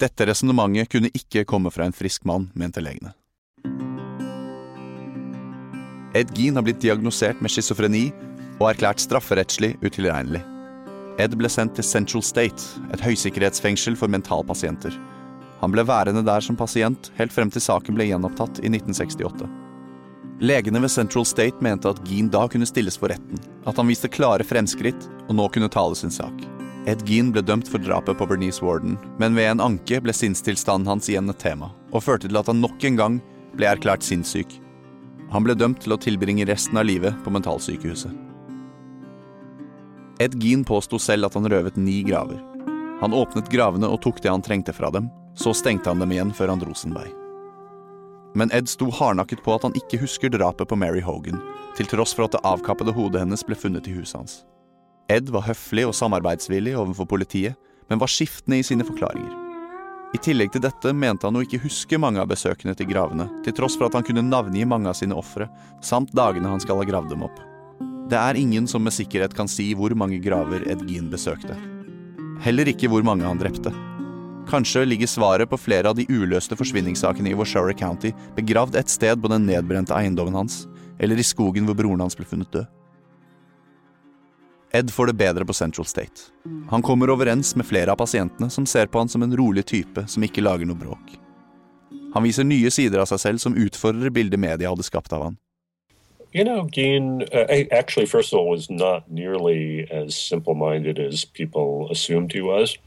Dette 0.00 0.26
resonnementet 0.26 0.88
kunne 0.94 1.10
ikke 1.12 1.44
komme 1.44 1.70
fra 1.74 1.84
en 1.84 1.96
frisk 1.96 2.24
mann, 2.30 2.48
mente 2.54 2.80
legene. 2.80 3.12
Ed 6.14 6.32
Gean 6.36 6.56
har 6.56 6.64
blitt 6.64 6.80
diagnosert 6.80 7.42
med 7.42 7.52
schizofreni 7.52 8.06
og 8.60 8.68
erklært 8.70 9.02
strafferettslig 9.02 9.74
utilregnelig. 9.82 10.42
Ed 11.20 11.34
ble 11.36 11.50
sendt 11.52 11.74
til 11.76 11.84
Central 11.84 12.24
State, 12.24 12.62
et 12.94 13.02
høysikkerhetsfengsel 13.04 13.98
for 13.98 14.12
mentalpasienter. 14.12 14.96
Han 15.62 15.70
ble 15.70 15.84
værende 15.86 16.24
der 16.26 16.42
som 16.42 16.58
pasient 16.58 17.12
helt 17.18 17.32
frem 17.32 17.50
til 17.54 17.62
saken 17.62 17.94
ble 17.94 18.08
gjenopptatt 18.10 18.58
i 18.60 18.70
1968. 18.70 19.46
Legene 20.42 20.80
ved 20.82 20.90
Central 20.90 21.26
State 21.28 21.62
mente 21.62 21.92
at 21.92 22.00
Gean 22.08 22.30
da 22.34 22.48
kunne 22.50 22.66
stilles 22.66 22.98
for 22.98 23.12
retten, 23.12 23.38
at 23.62 23.76
han 23.78 23.86
viste 23.86 24.10
klare 24.10 24.42
fremskritt 24.42 25.06
og 25.28 25.36
nå 25.38 25.46
kunne 25.54 25.70
tale 25.70 25.94
sin 25.94 26.10
sak. 26.10 26.34
Ed 26.90 27.04
Gean 27.06 27.30
ble 27.30 27.44
dømt 27.46 27.70
for 27.70 27.78
drapet 27.78 28.18
på 28.18 28.26
Bernice 28.26 28.64
Warden, 28.64 28.96
men 29.22 29.38
ved 29.38 29.52
en 29.52 29.62
anke 29.62 30.00
ble 30.02 30.14
sinnstilstanden 30.16 30.90
hans 30.90 31.06
igjen 31.06 31.30
et 31.30 31.38
tema, 31.38 31.70
og 31.94 32.02
førte 32.02 32.26
til 32.26 32.40
at 32.40 32.50
han 32.50 32.58
nok 32.58 32.82
en 32.88 32.98
gang 32.98 33.20
ble 33.54 33.70
erklært 33.70 34.02
sinnssyk. 34.02 34.58
Han 35.30 35.46
ble 35.46 35.54
dømt 35.54 35.84
til 35.84 35.94
å 35.94 36.00
tilbringe 36.02 36.48
resten 36.50 36.82
av 36.82 36.90
livet 36.90 37.14
på 37.22 37.30
mentalsykehuset. 37.30 38.10
Ed 40.18 40.34
Gean 40.42 40.66
påsto 40.66 40.98
selv 40.98 41.30
at 41.30 41.38
han 41.38 41.46
røvet 41.46 41.78
ni 41.78 42.00
graver. 42.02 42.42
Han 42.98 43.14
åpnet 43.14 43.50
gravene 43.50 43.86
og 43.86 44.02
tok 44.02 44.18
det 44.22 44.30
han 44.30 44.42
trengte 44.42 44.74
fra 44.74 44.90
dem, 44.90 45.06
så 45.34 45.54
stengte 45.54 45.90
han 45.90 46.02
dem 46.02 46.12
igjen 46.12 46.32
før 46.36 46.52
han 46.52 46.62
dro 46.62 46.74
sin 46.76 46.94
vei. 46.96 47.08
Men 48.34 48.52
Ed 48.52 48.68
sto 48.68 48.88
hardnakket 48.90 49.42
på 49.44 49.54
at 49.54 49.66
han 49.66 49.76
ikke 49.76 50.00
husker 50.00 50.32
drapet 50.32 50.68
på 50.68 50.78
Mary 50.78 51.02
Hogan, 51.04 51.40
til 51.76 51.88
tross 51.88 52.14
for 52.16 52.26
at 52.26 52.36
det 52.36 52.44
avkappede 52.48 52.94
hodet 52.96 53.20
hennes 53.24 53.44
ble 53.44 53.56
funnet 53.58 53.88
i 53.88 53.96
huset 53.96 54.18
hans. 54.20 54.38
Ed 55.12 55.28
var 55.32 55.44
høflig 55.44 55.84
og 55.88 55.96
samarbeidsvillig 55.96 56.76
overfor 56.78 57.08
politiet, 57.10 57.58
men 57.90 58.00
var 58.00 58.08
skiftende 58.08 58.60
i 58.60 58.64
sine 58.64 58.86
forklaringer. 58.88 59.38
I 60.12 60.20
tillegg 60.20 60.52
til 60.52 60.64
dette 60.64 60.92
mente 60.92 61.24
han 61.28 61.36
å 61.36 61.42
ikke 61.44 61.62
huske 61.62 61.98
mange 62.00 62.20
av 62.20 62.28
besøkene 62.28 62.74
til 62.76 62.88
gravene, 62.90 63.28
til 63.44 63.54
tross 63.56 63.78
for 63.78 63.88
at 63.88 63.96
han 63.96 64.04
kunne 64.04 64.24
navngi 64.24 64.64
mange 64.68 64.90
av 64.90 64.96
sine 64.96 65.16
ofre, 65.16 65.48
samt 65.84 66.12
dagene 66.16 66.52
han 66.52 66.60
skal 66.60 66.80
ha 66.80 66.88
gravd 66.88 67.14
dem 67.14 67.24
opp. 67.24 67.40
Det 68.12 68.18
er 68.20 68.36
ingen 68.36 68.66
som 68.68 68.84
med 68.84 68.92
sikkerhet 68.92 69.32
kan 69.36 69.48
si 69.48 69.70
hvor 69.76 69.94
mange 69.96 70.20
graver 70.20 70.66
Ed 70.68 70.84
Gean 70.88 71.08
besøkte. 71.12 71.56
Heller 72.44 72.68
ikke 72.68 72.90
hvor 72.92 73.04
mange 73.06 73.24
han 73.24 73.40
drepte. 73.40 73.72
Kanskje 74.50 74.84
ligger 74.84 75.06
svaret 75.06 75.50
på 75.50 75.56
flere 75.56 75.88
av 75.88 75.96
de 75.96 76.06
uløste 76.10 76.56
forsvinningssakene 76.58 77.30
i 77.30 77.36
Washoe 77.38 77.74
County 77.78 78.12
begravd 78.36 78.76
et 78.76 78.90
sted 78.90 79.20
på 79.22 79.30
den 79.32 79.46
nedbrente 79.46 79.94
eiendommen 79.96 80.34
hans, 80.36 80.66
eller 80.98 81.18
i 81.18 81.26
skogen 81.26 81.68
hvor 81.68 81.78
broren 81.78 82.02
hans 82.02 82.18
ble 82.18 82.26
funnet 82.28 82.50
død. 82.52 82.66
Ed 84.72 84.90
får 84.90 85.10
det 85.10 85.18
bedre 85.20 85.44
på 85.44 85.52
Central 85.52 85.86
State. 85.86 86.30
Han 86.70 86.82
kommer 86.82 87.10
overens 87.12 87.52
med 87.56 87.68
flere 87.68 87.92
av 87.92 88.00
pasientene 88.00 88.48
som 88.50 88.66
ser 88.66 88.88
på 88.88 88.98
han 89.02 89.08
som 89.08 89.22
en 89.22 89.36
rolig 89.36 89.66
type 89.68 90.06
som 90.08 90.24
ikke 90.24 90.44
lager 90.44 90.68
noe 90.68 90.80
bråk. 90.80 91.18
Han 92.14 92.24
viser 92.24 92.44
nye 92.48 92.70
sider 92.72 93.02
av 93.02 93.08
seg 93.08 93.20
selv 93.20 93.42
som 93.44 93.56
utfordrer 93.56 94.12
bildet 94.12 94.40
media 94.40 94.72
hadde 94.72 94.84
skapt 94.88 95.12
av 95.12 95.28
han. 95.28 95.36
You 96.32 96.44
know, 96.44 96.64
Geen 96.64 97.24
uh, 97.32 97.64
actually, 97.70 98.06
first 98.06 98.32
of 98.32 98.38
all, 98.38 98.48
was 98.48 98.70
not 98.70 99.10
nearly 99.10 99.86
as 99.90 100.16
simple-minded 100.16 100.98
as 100.98 101.26
people 101.26 101.90
assumed 101.90 102.32
he 102.32 102.40
was. 102.40 102.78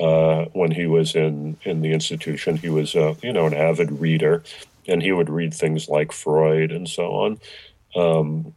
Uh, 0.00 0.46
when 0.52 0.72
he 0.72 0.86
was 0.86 1.14
in 1.14 1.56
in 1.62 1.80
the 1.80 1.92
institution, 1.92 2.56
he 2.56 2.68
was, 2.68 2.96
uh, 2.96 3.14
you 3.22 3.32
know, 3.32 3.46
an 3.46 3.54
avid 3.54 4.00
reader, 4.00 4.42
and 4.88 5.00
he 5.00 5.12
would 5.12 5.30
read 5.30 5.54
things 5.54 5.88
like 5.88 6.10
Freud 6.10 6.72
and 6.72 6.88
so 6.88 7.12
on. 7.12 7.40
Um, 7.94 8.54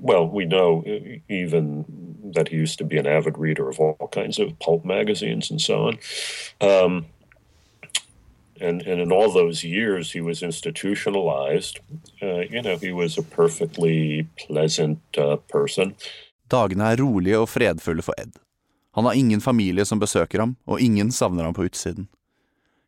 well, 0.00 0.28
we 0.28 0.44
know 0.44 0.84
even 1.28 1.84
that 2.34 2.48
he 2.48 2.56
used 2.56 2.78
to 2.78 2.84
be 2.84 2.96
an 2.96 3.06
avid 3.06 3.38
reader 3.38 3.68
of 3.68 3.80
all 3.80 4.08
kinds 4.12 4.38
of 4.38 4.56
pulp 4.60 4.84
magazines 4.84 5.50
and 5.50 5.60
so 5.60 5.88
on. 5.88 5.98
Um, 6.60 7.06
and, 8.60 8.82
and 8.82 9.00
in 9.00 9.12
all 9.12 9.30
those 9.32 9.66
years, 9.66 10.12
he 10.12 10.20
was 10.20 10.42
institutionalized. 10.42 11.80
Uh, 12.22 12.40
you 12.50 12.62
know, 12.62 12.76
he 12.76 12.92
was 12.92 13.18
a 13.18 13.22
perfectly 13.22 14.26
pleasant 14.46 15.00
uh, 15.18 15.36
person. 15.36 15.94
Dagene 16.50 16.92
er 16.92 17.00
rolige 17.00 17.38
og 17.40 17.48
fredfulle 17.48 18.02
for 18.02 18.14
Ed. 18.20 18.36
Han 18.94 19.04
har 19.04 19.14
ingen 19.18 19.40
familie 19.40 19.84
som 19.84 19.98
besøker 19.98 20.38
ham, 20.38 20.56
og 20.66 20.80
ingen 20.80 21.10
savner 21.12 21.44
ham 21.44 21.54
på 21.54 21.64
utsiden. 21.66 22.06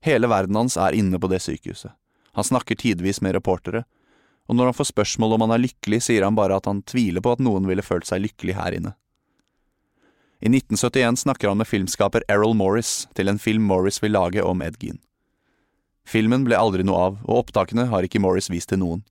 Hele 0.05 0.29
verden 0.31 0.55
hans 0.55 0.77
er 0.77 0.95
inne 0.95 1.19
på 1.19 1.27
det 1.33 1.41
sykehuset. 1.43 1.91
Han 2.37 2.45
snakker 2.45 2.77
tidvis 2.77 3.21
med 3.25 3.35
reportere, 3.35 3.83
og 4.47 4.55
når 4.55 4.71
han 4.71 4.77
får 4.79 4.93
spørsmål 4.93 5.35
om 5.35 5.47
han 5.47 5.57
er 5.57 5.65
lykkelig, 5.65 6.03
sier 6.07 6.23
han 6.23 6.37
bare 6.39 6.61
at 6.61 6.69
han 6.71 6.85
tviler 6.87 7.25
på 7.25 7.33
at 7.35 7.43
noen 7.43 7.67
ville 7.67 7.83
følt 7.83 8.07
seg 8.07 8.23
lykkelig 8.23 8.55
her 8.55 8.77
inne. 8.77 8.93
I 10.39 10.53
1971 10.53 11.25
snakker 11.25 11.49
han 11.49 11.59
med 11.59 11.67
filmskaper 11.67 12.23
Errol 12.29 12.55
Morris 12.55 13.09
til 13.17 13.33
en 13.33 13.41
film 13.41 13.65
Morris 13.67 13.99
vil 14.05 14.15
lage 14.15 14.45
om 14.45 14.63
Ed 14.63 14.77
Gean. 14.79 15.01
Filmen 16.07 16.45
ble 16.47 16.59
aldri 16.59 16.87
noe 16.87 17.03
av, 17.09 17.19
og 17.27 17.47
opptakene 17.47 17.89
har 17.91 18.07
ikke 18.07 18.23
Morris 18.23 18.49
vist 18.53 18.71
til 18.71 18.81
noen. 18.81 19.03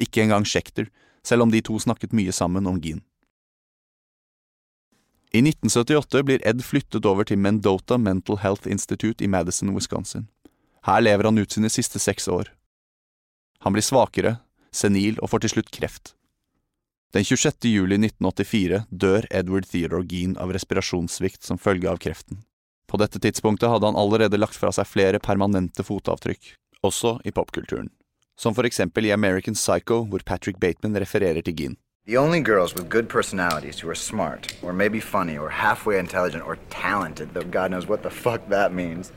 Ikke 0.00 0.22
engang 0.24 0.46
Schechter, 0.48 0.88
selv 1.26 1.44
om 1.44 1.52
de 1.52 1.60
to 1.64 1.76
snakket 1.78 2.16
mye 2.16 2.32
sammen 2.32 2.66
om 2.70 2.80
Gean. 2.80 3.02
I 5.28 5.42
1978 5.44 6.22
blir 6.24 6.44
Ed 6.48 6.62
flyttet 6.64 7.04
over 7.04 7.26
til 7.28 7.36
Mendota 7.36 7.98
Mental 8.00 8.38
Health 8.40 8.64
Institute 8.70 9.24
i 9.24 9.28
Madison, 9.28 9.74
Wisconsin. 9.76 10.28
Her 10.88 11.02
lever 11.04 11.28
han 11.28 11.38
ut 11.38 11.52
sine 11.52 11.68
siste 11.68 12.00
seks 12.00 12.28
år. 12.32 12.48
Han 13.60 13.74
blir 13.74 13.84
svakere, 13.84 14.38
senil 14.72 15.18
og 15.20 15.28
får 15.34 15.44
til 15.44 15.58
slutt 15.58 15.72
kreft. 15.74 16.14
Den 17.12 17.24
26. 17.24 17.68
juli 17.68 17.96
1984 18.00 18.86
dør 18.88 19.28
Edward 19.30 19.68
Theodore 19.68 20.06
Gean 20.08 20.36
av 20.40 20.52
respirasjonssvikt 20.52 21.44
som 21.44 21.60
følge 21.60 21.88
av 21.90 22.00
kreften. 22.00 22.40
På 22.88 22.96
dette 22.96 23.20
tidspunktet 23.20 23.68
hadde 23.68 23.86
han 23.86 23.96
allerede 24.00 24.38
lagt 24.40 24.56
fra 24.56 24.70
seg 24.72 24.88
flere 24.88 25.18
permanente 25.20 25.84
fotavtrykk, 25.84 26.54
også 26.80 27.18
i 27.28 27.32
popkulturen. 27.36 27.90
Som 28.40 28.54
for 28.56 28.64
eksempel 28.64 29.04
i 29.04 29.12
American 29.12 29.54
Psycho, 29.54 30.06
hvor 30.08 30.24
Patrick 30.24 30.60
Bateman 30.60 30.96
refererer 30.96 31.42
til 31.44 31.56
Gean. 31.58 31.76
The 32.06 32.16
only 32.16 32.40
girls 32.40 32.74
with 32.74 32.88
good 32.88 33.08
personalities 33.08 33.80
who 33.80 33.90
are 33.90 33.94
smart, 33.94 34.56
or 34.62 34.72
maybe 34.72 35.00
funny, 35.00 35.36
or 35.36 35.50
halfway 35.50 35.98
intelligent, 35.98 36.46
or 36.46 36.56
talented, 36.70 37.34
though 37.34 37.50
God 37.50 37.68
knows 37.68 37.86
what 37.86 38.02
the 38.02 38.10
fuck 38.10 38.48
that 38.48 38.72
means, 38.72 39.12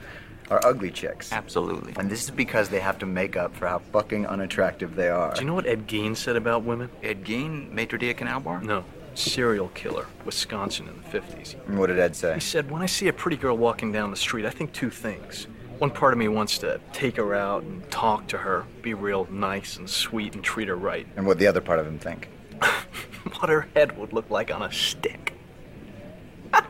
are 0.49 0.59
ugly 0.65 0.91
chicks. 0.91 1.31
Absolutely. 1.31 1.93
And 1.95 2.09
this 2.09 2.23
is 2.25 2.31
because 2.31 2.67
they 2.67 2.81
have 2.81 2.99
to 2.99 3.05
make 3.05 3.37
up 3.37 3.55
for 3.55 3.67
how 3.67 3.79
fucking 3.93 4.27
unattractive 4.27 4.97
they 4.97 5.07
are. 5.07 5.33
Do 5.33 5.41
you 5.41 5.47
know 5.47 5.55
what 5.55 5.65
Ed 5.65 5.87
Gein 5.87 6.17
said 6.17 6.35
about 6.35 6.65
women? 6.65 6.89
Ed 7.01 7.23
Gein, 7.23 7.71
maitre 7.71 7.97
d' 7.97 8.17
canal 8.17 8.41
bar? 8.41 8.61
No. 8.61 8.83
Serial 9.13 9.69
killer, 9.69 10.05
Wisconsin 10.25 10.87
in 10.87 10.95
the 11.01 11.19
50s. 11.19 11.55
What 11.77 11.87
did 11.87 11.99
Ed 11.99 12.15
say? 12.15 12.33
He 12.35 12.39
said, 12.39 12.71
When 12.71 12.81
I 12.81 12.85
see 12.85 13.07
a 13.07 13.13
pretty 13.13 13.37
girl 13.37 13.57
walking 13.57 13.91
down 13.91 14.09
the 14.11 14.17
street, 14.17 14.45
I 14.45 14.49
think 14.49 14.71
two 14.73 14.89
things. 14.89 15.47
One 15.79 15.89
part 15.89 16.13
of 16.13 16.19
me 16.19 16.27
wants 16.27 16.59
to 16.59 16.79
take 16.93 17.17
her 17.17 17.33
out 17.33 17.63
and 17.63 17.81
talk 17.89 18.27
to 18.27 18.37
her, 18.37 18.65
be 18.81 18.93
real 18.93 19.27
nice 19.31 19.77
and 19.77 19.89
sweet 19.89 20.35
and 20.35 20.43
treat 20.43 20.67
her 20.67 20.75
right. 20.75 21.07
And 21.17 21.25
what 21.25 21.39
the 21.39 21.47
other 21.47 21.61
part 21.61 21.79
of 21.79 21.87
him 21.87 21.97
think? 21.97 22.29
what 23.39 23.49
her 23.49 23.67
head 23.75 23.97
would 23.97 24.13
look 24.13 24.29
like 24.29 24.53
on 24.53 24.61
a 24.61 24.71
stick. 24.71 25.33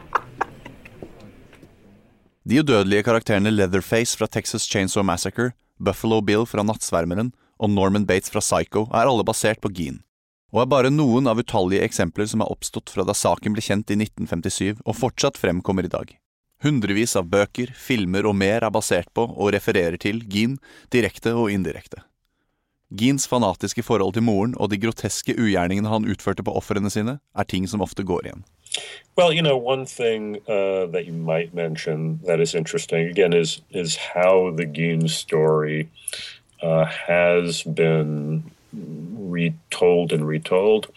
De 2.50 2.60
udødelige 2.60 3.04
karakterene 3.04 3.52
Leatherface 3.52 4.18
fra 4.18 4.28
Texas 4.28 4.64
Chainsaw 4.64 5.04
Massacre, 5.04 5.52
Buffalo 5.80 6.22
Bill 6.22 6.46
fra 6.46 6.64
Nattsvermeren 6.64 7.34
og 7.60 7.70
Norman 7.70 8.06
Bates 8.06 8.32
fra 8.32 8.40
Psycho 8.40 8.88
er 8.94 9.06
alle 9.06 9.24
basert 9.26 9.62
på 9.62 9.70
Geen, 9.70 10.02
og 10.52 10.62
er 10.64 10.72
bare 10.72 10.92
noen 10.92 11.30
av 11.32 11.40
utallige 11.40 11.86
eksempler 11.88 12.28
som 12.28 12.44
har 12.44 12.52
oppstått 12.52 12.92
fra 12.92 13.06
da 13.08 13.16
saken 13.16 13.56
ble 13.56 13.64
kjent 13.64 13.92
i 13.94 13.98
1957 14.00 14.84
og 14.84 14.98
fortsatt 15.00 15.40
fremkommer 15.40 15.88
i 15.88 15.92
dag. 15.92 16.14
Hundrevis 16.62 17.16
av 17.18 17.26
bøker, 17.32 17.72
filmer 17.74 18.28
og 18.30 18.36
mer 18.38 18.62
er 18.62 18.74
basert 18.74 19.10
på 19.18 19.26
og 19.32 19.54
refererer 19.56 19.98
til 19.98 20.22
Gin, 20.30 20.60
direkte 20.94 21.34
og 21.34 21.50
indirekte. 21.50 22.04
Gins 22.92 23.26
fanatiske 23.28 23.82
forhold 23.88 24.14
til 24.14 24.26
moren 24.28 24.54
og 24.60 24.70
de 24.70 24.78
groteske 24.78 25.34
ugjerningene 25.40 25.90
han 25.90 26.06
utførte 26.12 26.44
på 26.44 26.54
ofrene 26.60 26.92
sine, 26.92 27.20
er 27.34 27.48
ting 27.48 27.66
som 27.68 27.82
ofte 27.82 28.04
går 28.04 28.28
igjen. 28.28 28.44
Well, 29.18 29.32
you 29.34 29.42
know, 29.42 29.58
one 29.58 29.86
thing 29.86 30.38
uh, 30.48 30.86
that 30.92 31.06
you 31.06 31.14
might 31.14 31.54
mention 31.54 32.20
that 32.26 32.40
is 32.40 32.54
interesting 32.54 33.10
again 33.10 33.34
is 33.34 33.62
is 33.72 33.98
how 33.98 34.52
the 34.52 34.66
Gein 34.66 35.08
story 35.08 35.90
uh, 36.62 36.86
has 36.86 37.64
been 37.64 38.44
retold 38.74 40.12
and 40.12 40.28
retold. 40.28 40.88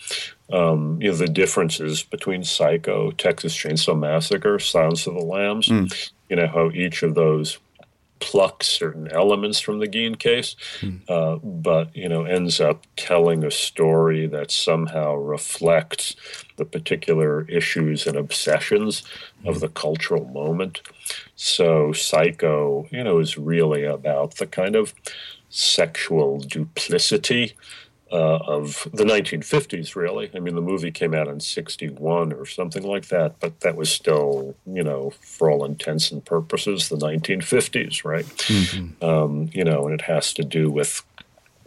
Um, 0.53 1.01
you 1.01 1.11
know, 1.11 1.17
the 1.17 1.29
differences 1.29 2.03
between 2.03 2.45
Psycho, 2.45 3.11
Texas 3.13 3.57
Chainsaw 3.57 3.99
Massacre, 3.99 4.59
Silence 4.59 5.07
of 5.07 5.15
the 5.15 5.21
Lambs. 5.21 5.69
You 6.29 6.37
know 6.37 6.47
how 6.47 6.71
each 6.71 7.03
of 7.03 7.15
those 7.15 7.59
plucks 8.21 8.67
certain 8.67 9.09
elements 9.11 9.61
from 9.61 9.81
the 9.81 9.87
Geen 9.87 10.15
case, 10.15 10.57
uh, 11.09 11.37
but 11.37 11.95
you 11.95 12.09
know 12.09 12.25
ends 12.25 12.61
up 12.61 12.87
telling 12.97 13.45
a 13.45 13.51
story 13.51 14.27
that 14.27 14.51
somehow 14.51 15.15
reflects 15.15 16.17
the 16.57 16.65
particular 16.65 17.43
issues 17.49 18.07
and 18.07 18.17
obsessions 18.17 19.03
of 19.45 19.61
the 19.61 19.69
cultural 19.69 20.25
moment. 20.27 20.81
So 21.37 21.93
Psycho, 21.93 22.89
you 22.91 23.05
know, 23.05 23.19
is 23.19 23.37
really 23.37 23.85
about 23.85 24.37
the 24.37 24.47
kind 24.47 24.75
of 24.75 24.95
sexual 25.55 26.39
duplicity 26.39 27.55
uh, 28.11 28.39
of 28.47 28.89
the 28.93 29.05
1950s, 29.05 29.95
really. 29.95 30.31
I 30.35 30.41
mean, 30.41 30.55
the 30.55 30.61
movie 30.61 30.91
came 30.91 31.15
out 31.15 31.29
in 31.29 31.41
61 31.41 32.33
or 32.33 32.45
something 32.45 32.83
like 32.83 33.07
that, 33.09 33.39
but 33.41 33.61
that 33.61 33.77
was 33.77 33.91
still, 33.91 34.55
you 34.67 34.83
know, 34.83 35.13
for 35.21 35.51
all 35.51 35.65
intents 35.65 36.11
and 36.11 36.25
purposes, 36.25 36.89
the 36.89 36.97
1950s, 36.97 38.05
right? 38.05 38.27
Um, 39.03 39.51
you 39.53 39.65
know, 39.65 39.87
and 39.87 39.95
it 39.95 40.03
has 40.03 40.33
to 40.35 40.45
do 40.45 40.71
with 40.71 41.03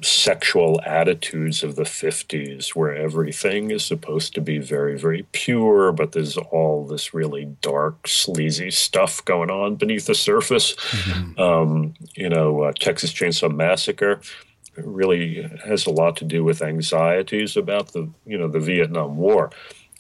sexual 0.02 0.80
attitudes 0.86 1.64
of 1.64 1.76
the 1.76 1.84
50s 1.84 2.76
where 2.76 2.96
everything 2.96 3.72
is 3.72 3.84
supposed 3.84 4.36
to 4.36 4.42
be 4.42 4.60
very, 4.60 4.98
very 4.98 5.24
pure, 5.32 5.92
but 5.92 6.12
there's 6.12 6.38
all 6.38 6.86
this 6.86 7.14
really 7.14 7.46
dark, 7.62 8.08
sleazy 8.08 8.70
stuff 8.70 9.24
going 9.26 9.50
on 9.50 9.76
beneath 9.76 10.06
the 10.06 10.16
surface. 10.16 10.76
Um, 11.38 11.94
you 12.16 12.30
know, 12.30 12.64
uh, 12.64 12.74
Texas 12.74 13.14
Chainsaw 13.14 13.54
Massacre 13.54 14.20
really 14.76 15.50
has 15.66 15.86
a 15.86 15.92
lot 15.92 16.16
to 16.18 16.26
do 16.26 16.44
with 16.44 16.62
anxieties 16.62 17.58
about 17.58 17.94
the, 17.94 18.10
you 18.26 18.38
know, 18.38 18.48
the 18.48 18.60
Vietnam 18.60 19.18
War 19.18 19.52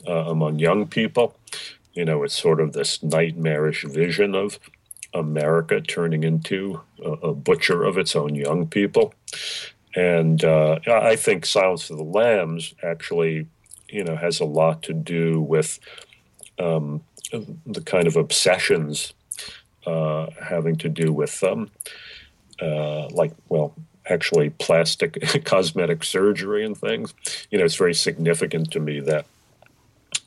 uh, 0.07 0.25
among 0.25 0.59
young 0.59 0.87
people. 0.87 1.35
You 1.93 2.05
know, 2.05 2.23
it's 2.23 2.39
sort 2.39 2.59
of 2.59 2.73
this 2.73 3.01
nightmarish 3.01 3.83
vision 3.83 4.35
of 4.35 4.59
America 5.13 5.81
turning 5.81 6.23
into 6.23 6.81
a, 7.03 7.11
a 7.11 7.33
butcher 7.33 7.83
of 7.83 7.97
its 7.97 8.15
own 8.15 8.35
young 8.35 8.67
people. 8.67 9.13
And 9.97 10.43
uh, 10.43 10.77
I 10.85 11.15
think 11.15 11.43
Silence 11.43 11.89
of 11.89 11.97
the 11.97 12.03
Lambs 12.03 12.75
actually, 12.83 13.47
you 13.89 14.03
know, 14.03 14.15
has 14.15 14.39
a 14.39 14.45
lot 14.45 14.83
to 14.83 14.93
do 14.93 15.41
with 15.41 15.79
um, 16.59 17.01
the 17.31 17.81
kind 17.83 18.05
of 18.05 18.15
obsessions 18.15 19.13
uh, 19.87 20.27
having 20.39 20.75
to 20.75 20.89
do 20.89 21.11
with, 21.11 21.43
um, 21.43 21.71
uh, 22.61 23.07
like, 23.09 23.33
well, 23.49 23.73
actually 24.07 24.51
plastic 24.51 25.19
cosmetic 25.45 26.03
surgery 26.03 26.63
and 26.63 26.77
things. 26.77 27.15
You 27.49 27.57
know, 27.57 27.65
it's 27.65 27.75
very 27.75 27.95
significant 27.95 28.69
to 28.73 28.79
me 28.79 28.99
that 28.99 29.25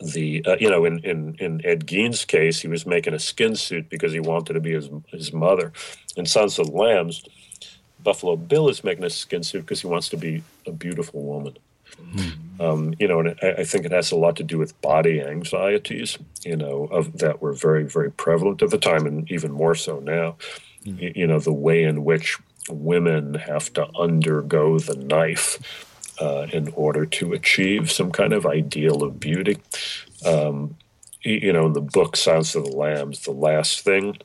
the 0.00 0.44
uh, 0.46 0.56
you 0.59 0.68
know 0.68 0.85
in, 0.85 0.98
in 1.04 1.37
in 1.38 1.64
Ed 1.64 1.87
Gein's 1.87 2.24
case, 2.24 2.61
he 2.61 2.66
was 2.66 2.87
making 2.87 3.14
a 3.14 3.20
skin 3.20 3.54
suit 3.54 3.88
because 3.88 4.12
he 4.12 4.20
wanted 4.20 4.54
to 4.54 4.61
be 4.61 4.72
his 4.72 4.90
his 5.09 5.33
mother. 5.33 5.72
In 6.16 6.26
Sons 6.26 6.59
of 6.59 6.66
the 6.66 6.72
Lambs, 6.72 7.22
Buffalo 8.02 8.36
Bill 8.36 8.68
is 8.68 8.82
making 8.84 9.04
a 9.04 9.10
skin 9.10 9.42
suit 9.42 9.62
because 9.62 9.80
he 9.80 9.86
wants 9.86 10.08
to 10.10 10.16
be 10.16 10.42
a 10.66 10.72
beautiful 10.72 11.22
woman. 11.22 11.56
Um, 12.60 12.94
you 12.98 13.08
know, 13.08 13.20
and 13.20 13.36
I, 13.42 13.52
I 13.58 13.64
think 13.64 13.84
it 13.84 13.92
has 13.92 14.12
a 14.12 14.16
lot 14.16 14.36
to 14.36 14.42
do 14.44 14.58
with 14.58 14.78
body 14.80 15.20
anxieties. 15.20 16.18
You 16.44 16.56
know, 16.56 16.84
of 16.90 17.18
that 17.18 17.40
were 17.42 17.52
very 17.52 17.84
very 17.84 18.10
prevalent 18.10 18.62
at 18.62 18.70
the 18.70 18.78
time, 18.78 19.06
and 19.06 19.30
even 19.30 19.50
more 19.52 19.74
so 19.74 20.00
now. 20.00 20.36
Y- 20.86 21.12
You 21.16 21.26
know, 21.26 21.38
the 21.40 21.52
way 21.52 21.82
in 21.84 22.04
which 22.04 22.38
women 22.68 23.34
have 23.34 23.72
to 23.74 23.88
undergo 23.98 24.78
the 24.78 24.94
knife 24.96 25.58
uh, 26.20 26.46
in 26.52 26.68
order 26.74 27.04
to 27.06 27.32
achieve 27.32 27.90
some 27.90 28.10
kind 28.12 28.32
of 28.32 28.46
ideal 28.46 29.02
of 29.02 29.18
beauty. 29.18 29.58
Um, 30.24 30.76
you 31.22 31.52
know, 31.52 31.66
in 31.66 31.72
the 31.74 31.80
book 31.82 32.16
Silence 32.16 32.54
of 32.54 32.64
the 32.64 32.76
Lambs, 32.76 33.24
the 33.24 33.32
last 33.32 33.80
thing 33.80 34.16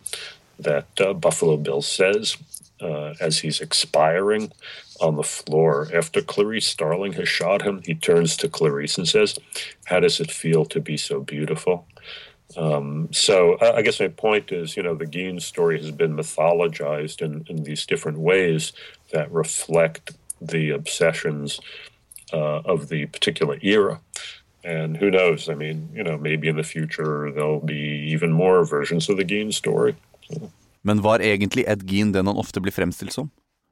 that 0.59 0.87
uh, 1.01 1.13
Buffalo 1.13 1.57
Bill 1.57 1.81
says 1.81 2.37
uh, 2.81 3.13
as 3.19 3.39
he's 3.39 3.61
expiring 3.61 4.51
on 5.01 5.15
the 5.15 5.23
floor 5.23 5.89
after 5.93 6.21
Clarice 6.21 6.67
Starling 6.67 7.13
has 7.13 7.27
shot 7.27 7.61
him, 7.61 7.81
he 7.85 7.95
turns 7.95 8.35
to 8.37 8.49
Clarice 8.49 8.97
and 8.97 9.07
says, 9.07 9.37
How 9.85 9.99
does 9.99 10.19
it 10.19 10.31
feel 10.31 10.65
to 10.65 10.79
be 10.79 10.97
so 10.97 11.21
beautiful? 11.21 11.85
Um, 12.57 13.09
so 13.11 13.57
I 13.59 13.81
guess 13.81 13.99
my 13.99 14.07
point 14.07 14.51
is, 14.51 14.77
you 14.77 14.83
know, 14.83 14.95
the 14.95 15.07
Geen 15.07 15.39
story 15.39 15.79
has 15.79 15.91
been 15.91 16.15
mythologized 16.15 17.21
in, 17.21 17.45
in 17.49 17.63
these 17.63 17.85
different 17.85 18.19
ways 18.19 18.71
that 19.11 19.31
reflect 19.31 20.11
the 20.39 20.71
obsessions 20.71 21.59
uh, 22.31 22.59
of 22.59 22.89
the 22.89 23.07
particular 23.07 23.57
era. 23.61 23.99
And 24.63 24.97
who 24.97 25.11
knows? 25.11 25.49
I 25.49 25.55
mean, 25.55 25.89
you 25.93 26.03
know, 26.03 26.17
maybe 26.17 26.47
in 26.47 26.55
the 26.55 26.63
future 26.63 27.31
there'll 27.31 27.59
be 27.59 28.09
even 28.11 28.31
more 28.31 28.65
versions 28.65 29.09
of 29.09 29.17
the 29.17 29.23
Geen 29.23 29.51
story. 29.51 29.95
Men 30.85 31.01
var 31.01 31.19
egentlig 31.19 31.65
Ed 31.67 31.89
Gein 31.89 32.11
den 32.13 32.27
han 32.27 32.37
ofte 32.37 32.61
blir 32.61 32.73
fremstilt 32.73 33.13
som? 33.13 33.31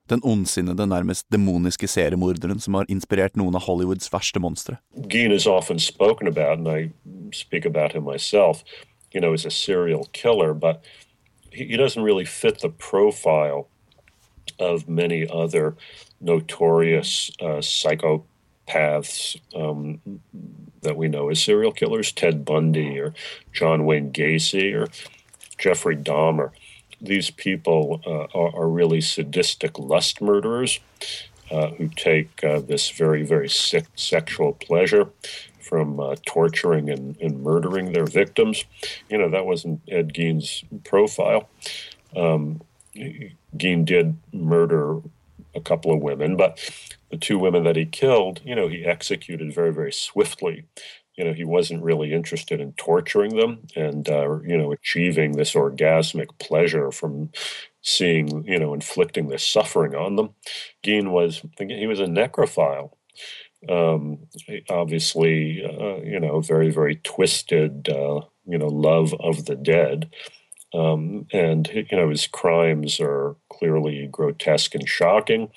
Den 0.10 0.20
ondsinnede, 0.24 0.86
nærmest 0.90 1.28
demoniske 1.32 1.88
seriemorderen 1.88 2.60
som 2.60 2.74
har 2.74 2.90
inspirert 2.90 3.38
noen 3.38 3.56
av 3.56 3.68
Hollywoods 3.68 4.10
verste 4.12 4.42
monstre? 4.42 4.80
Is 5.14 5.46
often 5.48 5.80
spoken 5.80 6.28
about, 6.28 6.58
and 6.58 6.68
I 6.68 6.90
speak 7.32 7.66
about 7.66 7.94
him 7.94 8.04
myself, 8.04 8.64
you 9.14 9.22
know, 9.22 9.34
as 9.34 9.46
a 9.46 9.52
serial 9.52 10.10
killer, 10.12 10.54
but 10.54 10.84
he, 11.52 11.66
he 11.66 11.78
doesn't 11.78 12.04
really 12.04 12.26
fit 12.26 12.60
the 12.60 12.70
profile 12.70 13.68
of 14.60 14.90
many 14.90 15.28
other 15.30 15.76
notorious 16.20 17.32
uh, 17.40 17.62
psychopaths 17.62 19.38
um, 19.56 20.02
that 20.82 20.98
we 20.98 21.08
know 21.08 21.30
as 21.30 21.42
serial 21.42 21.72
killers, 21.72 22.12
Ted 22.12 22.44
Bundy 22.44 23.00
or 23.00 23.14
John 23.54 23.86
Wayne 23.86 24.12
Gacy 24.12 24.74
or 24.74 24.88
Jeffrey 25.60 25.96
Dahmer. 25.96 26.52
These 27.04 27.32
people 27.32 28.02
uh, 28.08 28.38
are, 28.38 28.56
are 28.56 28.70
really 28.70 29.02
sadistic 29.02 29.78
lust 29.78 30.22
murderers 30.22 30.80
uh, 31.52 31.68
who 31.72 31.90
take 31.90 32.44
uh, 32.44 32.60
this 32.60 32.90
very, 32.90 33.24
very 33.24 33.50
sick 33.50 33.86
sexual 33.96 34.54
pleasure 34.54 35.10
from 35.60 36.00
uh, 36.00 36.16
torturing 36.26 36.90
and, 36.90 37.18
and 37.18 37.44
murdering 37.44 37.92
their 37.92 38.06
victims. 38.06 38.64
You 39.10 39.18
know, 39.18 39.30
that 39.30 39.46
wasn't 39.46 39.82
Ed 39.90 40.14
Gein's 40.14 40.64
profile. 40.84 41.50
Um, 42.16 42.62
Gein 42.96 43.86
did 43.86 44.18
murder 44.32 45.02
a 45.56 45.62
couple 45.62 45.94
of 45.94 46.02
women, 46.02 46.36
but 46.36 46.60
the 47.10 47.18
two 47.18 47.38
women 47.38 47.64
that 47.64 47.76
he 47.76 47.86
killed, 47.86 48.42
you 48.44 48.56
know, 48.56 48.68
he 48.68 48.86
executed 48.86 49.54
very, 49.54 49.74
very 49.74 49.92
swiftly. 49.92 50.66
You 51.16 51.26
know, 51.26 51.34
he 51.34 51.44
wasn't 51.44 51.84
really 51.84 52.14
interested 52.14 52.60
in 52.60 52.74
torturing 52.74 53.36
them 53.36 53.60
and, 53.76 54.10
uh, 54.10 54.40
you 54.42 54.58
know, 54.58 54.72
achieving 54.72 55.34
this 55.34 55.54
orgasmic 55.54 56.40
pleasure 56.40 56.92
from 56.92 57.30
seeing, 57.82 58.46
you 58.46 58.60
know, 58.60 58.74
inflicting 58.74 59.28
this 59.28 59.46
suffering 59.46 59.96
on 59.96 60.16
them. 60.16 60.32
Gein 60.84 61.12
was, 61.12 61.42
he 61.60 61.88
was 61.88 62.00
a 62.00 62.06
necrophile. 62.06 62.92
Um, 63.70 64.28
obviously, 64.70 65.64
uh, 65.64 66.02
you 66.04 66.20
know, 66.20 66.42
very, 66.42 66.70
very 66.70 66.96
twisted, 66.98 67.90
uh, 67.90 68.22
you 68.46 68.58
know, 68.58 68.68
love 68.68 69.14
of 69.20 69.46
the 69.46 69.56
dead. 69.56 70.10
Um, 70.74 71.28
and 71.32 71.68
you 71.68 71.96
know 71.96 72.10
his 72.10 72.26
crimes 72.26 73.00
are 73.00 73.36
clearly 73.52 74.08
grotesque 74.12 74.74
and 74.74 74.90
shocking, 74.90 75.52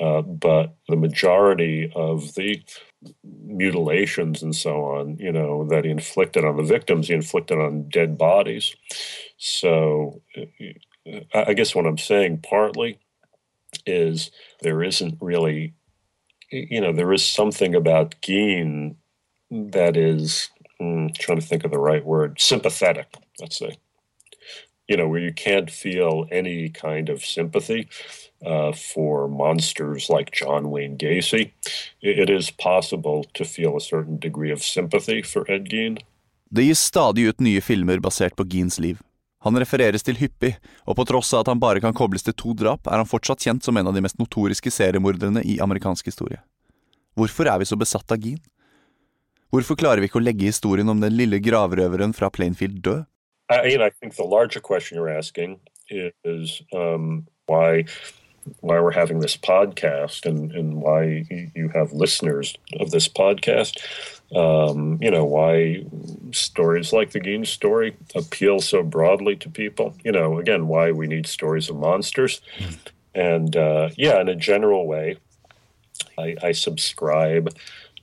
uh, 0.00 0.22
but 0.22 0.76
the 0.88 0.94
majority 0.96 1.90
of 1.96 2.34
the 2.34 2.62
mutilations 3.24 4.42
and 4.42 4.54
so 4.54 4.84
on, 4.84 5.16
you 5.18 5.32
know, 5.32 5.64
that 5.68 5.84
he 5.84 5.90
inflicted 5.90 6.44
on 6.44 6.56
the 6.56 6.62
victims, 6.62 7.08
he 7.08 7.14
inflicted 7.14 7.58
on 7.58 7.88
dead 7.88 8.16
bodies. 8.18 8.74
So, 9.38 10.22
I 11.34 11.44
I 11.48 11.54
guess 11.54 11.74
what 11.74 11.86
I'm 11.86 11.98
saying 11.98 12.42
partly 12.48 12.98
is 13.86 14.30
there 14.60 14.82
isn't 14.82 15.18
really, 15.20 15.74
you 16.50 16.80
know, 16.80 16.92
there 16.92 17.12
is 17.12 17.24
something 17.24 17.74
about 17.74 18.20
Geen 18.20 18.96
that 19.50 19.96
is, 19.96 20.50
mm, 20.80 21.14
trying 21.16 21.40
to 21.40 21.46
think 21.46 21.64
of 21.64 21.70
the 21.70 21.78
right 21.78 22.04
word, 22.04 22.40
sympathetic, 22.40 23.08
let's 23.40 23.58
say 23.58 23.76
you 24.88 24.96
know, 24.96 25.08
where 25.08 25.20
you 25.20 25.32
can't 25.32 25.70
feel 25.70 26.26
any 26.30 26.68
kind 26.68 27.08
of 27.08 27.24
sympathy 27.24 27.88
uh, 28.46 28.72
for 28.72 29.28
monsters 29.28 30.08
like 30.08 30.30
John 30.32 30.70
Wayne 30.70 30.96
Gacy, 30.96 31.50
it 32.00 32.30
is 32.30 32.50
possible 32.50 33.24
to 33.34 33.44
feel 33.44 33.76
a 33.76 33.80
certain 33.80 34.18
degree 34.18 34.52
of 34.52 34.62
sympathy 34.62 35.22
for 35.22 35.50
Ed 35.50 35.68
Gein. 35.70 35.98
Det 36.50 36.62
gis 36.62 36.80
stadig 36.80 37.28
ut 37.28 37.40
nye 37.40 37.60
filmer 37.60 37.98
basert 37.98 38.36
på 38.36 38.44
Geens 38.44 38.78
liv. 38.78 38.98
Han 39.42 39.56
refereres 39.58 40.04
til 40.06 40.18
hyppig, 40.20 40.52
og 40.86 40.96
på 40.98 41.06
tross 41.08 41.32
av 41.34 41.42
at 41.42 41.50
han 41.50 41.60
bare 41.62 41.80
kan 41.82 41.94
kobles 41.96 42.22
til 42.22 42.34
to 42.38 42.52
drap, 42.54 42.86
er 42.86 43.00
han 43.00 43.08
fortsatt 43.08 43.42
kjent 43.42 43.64
som 43.64 43.76
en 43.76 43.88
av 43.88 43.96
de 43.96 44.02
mest 44.04 44.20
notoriske 44.20 44.70
seriemorderne 44.70 45.42
i 45.42 45.56
amerikansk 45.64 46.12
historie. 46.12 46.38
Hvorfor 47.18 47.48
er 47.50 47.58
vi 47.58 47.66
så 47.66 47.78
besatt 47.80 48.12
av 48.12 48.20
Geen? 48.22 48.38
Hvorfor 49.52 49.76
klarer 49.76 50.00
vi 50.00 50.08
ikke 50.08 50.20
å 50.20 50.24
legge 50.24 50.48
historien 50.48 50.88
om 50.88 51.00
den 51.02 51.16
lille 51.16 51.40
gravrøveren 51.42 52.14
fra 52.16 52.30
Plainfield 52.32 52.78
død? 52.84 53.02
I, 53.50 53.76
I 53.76 53.90
think 53.90 54.14
the 54.16 54.24
larger 54.24 54.60
question 54.60 54.96
you're 54.96 55.12
asking 55.12 55.58
is 55.90 56.62
um, 56.72 57.26
why 57.48 57.84
why 58.60 58.80
we're 58.80 58.92
having 58.92 59.20
this 59.20 59.36
podcast 59.36 60.26
and, 60.26 60.52
and 60.52 60.82
why 60.82 61.24
you 61.54 61.68
have 61.74 61.92
listeners 61.92 62.56
of 62.80 62.90
this 62.90 63.08
podcast. 63.08 63.78
Um, 64.34 64.98
you 65.00 65.10
know, 65.10 65.24
why 65.24 65.84
stories 66.32 66.92
like 66.92 67.10
the 67.10 67.20
Geen 67.20 67.44
story 67.44 67.94
appeal 68.14 68.60
so 68.60 68.82
broadly 68.82 69.36
to 69.36 69.50
people. 69.50 69.94
You 70.02 70.12
know, 70.12 70.38
again, 70.38 70.68
why 70.68 70.90
we 70.92 71.06
need 71.06 71.26
stories 71.26 71.68
of 71.68 71.76
monsters. 71.76 72.40
And 73.14 73.56
uh, 73.56 73.90
yeah, 73.96 74.20
in 74.20 74.28
a 74.28 74.34
general 74.34 74.86
way, 74.86 75.18
I, 76.18 76.36
I 76.42 76.52
subscribe 76.52 77.54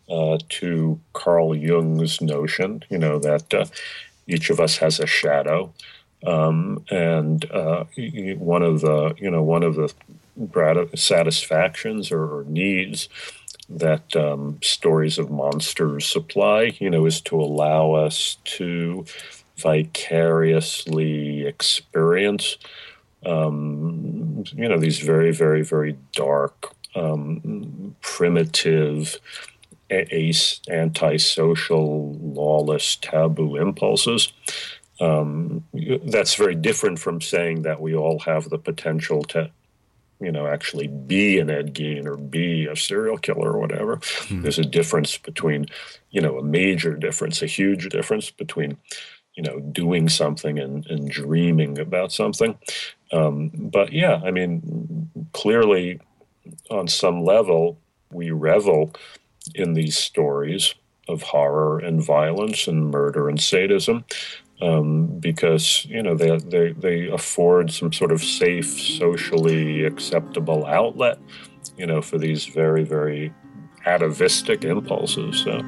uh, 0.09 0.37
to 0.49 0.99
Carl 1.13 1.55
Jung's 1.55 2.21
notion, 2.21 2.83
you 2.89 2.97
know, 2.97 3.19
that 3.19 3.53
uh, 3.53 3.65
each 4.27 4.49
of 4.49 4.59
us 4.59 4.77
has 4.77 4.99
a 4.99 5.07
shadow. 5.07 5.73
Um, 6.25 6.83
and 6.89 7.49
uh, 7.51 7.85
one 8.37 8.61
of 8.61 8.81
the, 8.81 9.15
you 9.17 9.31
know, 9.31 9.41
one 9.41 9.63
of 9.63 9.75
the 9.75 9.93
satisfactions 10.95 12.11
or, 12.11 12.45
needs 12.47 13.09
that 13.69 14.15
um, 14.15 14.57
stories 14.63 15.19
of 15.19 15.29
monsters 15.29 16.05
supply, 16.05 16.75
you 16.79 16.89
know, 16.89 17.05
is 17.05 17.21
to 17.21 17.39
allow 17.39 17.91
us 17.91 18.37
to 18.43 19.05
vicariously 19.57 21.45
experience, 21.45 22.57
um, 23.25 24.43
you 24.53 24.67
know, 24.67 24.79
these 24.79 24.99
very, 24.99 25.31
very, 25.31 25.63
very 25.63 25.97
dark, 26.13 26.73
um, 26.95 27.95
primitive, 28.01 29.19
ace, 29.91 30.61
antisocial, 30.69 32.13
lawless, 32.13 32.95
taboo 32.95 33.55
impulses. 33.55 34.31
Um, 34.99 35.63
that's 36.05 36.35
very 36.35 36.55
different 36.55 36.99
from 36.99 37.21
saying 37.21 37.61
that 37.63 37.81
we 37.81 37.95
all 37.95 38.19
have 38.19 38.49
the 38.49 38.57
potential 38.57 39.23
to 39.23 39.51
you 40.19 40.31
know, 40.31 40.47
actually 40.47 40.87
be 40.87 41.39
an 41.39 41.49
Ed 41.49 41.73
Gein 41.73 42.05
or 42.05 42.17
be 42.17 42.65
a 42.65 42.75
serial 42.75 43.17
killer 43.17 43.53
or 43.53 43.59
whatever. 43.59 43.97
Mm. 43.97 44.41
There's 44.41 44.59
a 44.59 44.65
difference 44.65 45.17
between, 45.17 45.67
you 46.11 46.21
know, 46.21 46.37
a 46.37 46.43
major 46.43 46.95
difference, 46.95 47.41
a 47.41 47.47
huge 47.47 47.87
difference 47.89 48.29
between, 48.29 48.77
you 49.35 49.43
know, 49.43 49.59
doing 49.59 50.09
something 50.09 50.59
and, 50.59 50.85
and 50.87 51.09
dreaming 51.09 51.79
about 51.79 52.11
something. 52.11 52.57
Um, 53.11 53.49
but 53.53 53.93
yeah, 53.93 54.21
I 54.23 54.31
mean, 54.31 55.09
clearly 55.31 56.01
on 56.69 56.87
some 56.87 57.23
level, 57.23 57.77
we 58.11 58.31
revel 58.31 58.93
in 59.55 59.73
these 59.73 59.97
stories 59.97 60.73
of 61.07 61.21
horror 61.23 61.79
and 61.79 62.03
violence 62.03 62.67
and 62.67 62.91
murder 62.91 63.29
and 63.29 63.39
sadism 63.39 64.03
um, 64.61 65.07
because 65.19 65.85
you 65.85 66.03
know 66.03 66.15
they, 66.15 66.37
they 66.37 66.71
they 66.73 67.07
afford 67.07 67.71
some 67.71 67.93
sort 67.93 68.11
of 68.11 68.23
safe, 68.23 68.79
socially 68.79 69.85
acceptable 69.85 70.65
outlet, 70.65 71.17
you 71.77 71.85
know, 71.85 72.01
for 72.01 72.17
these 72.17 72.45
very 72.45 72.83
very 72.83 73.33
atavistic 73.85 74.63
impulses 74.63 75.45
uh, 75.47 75.61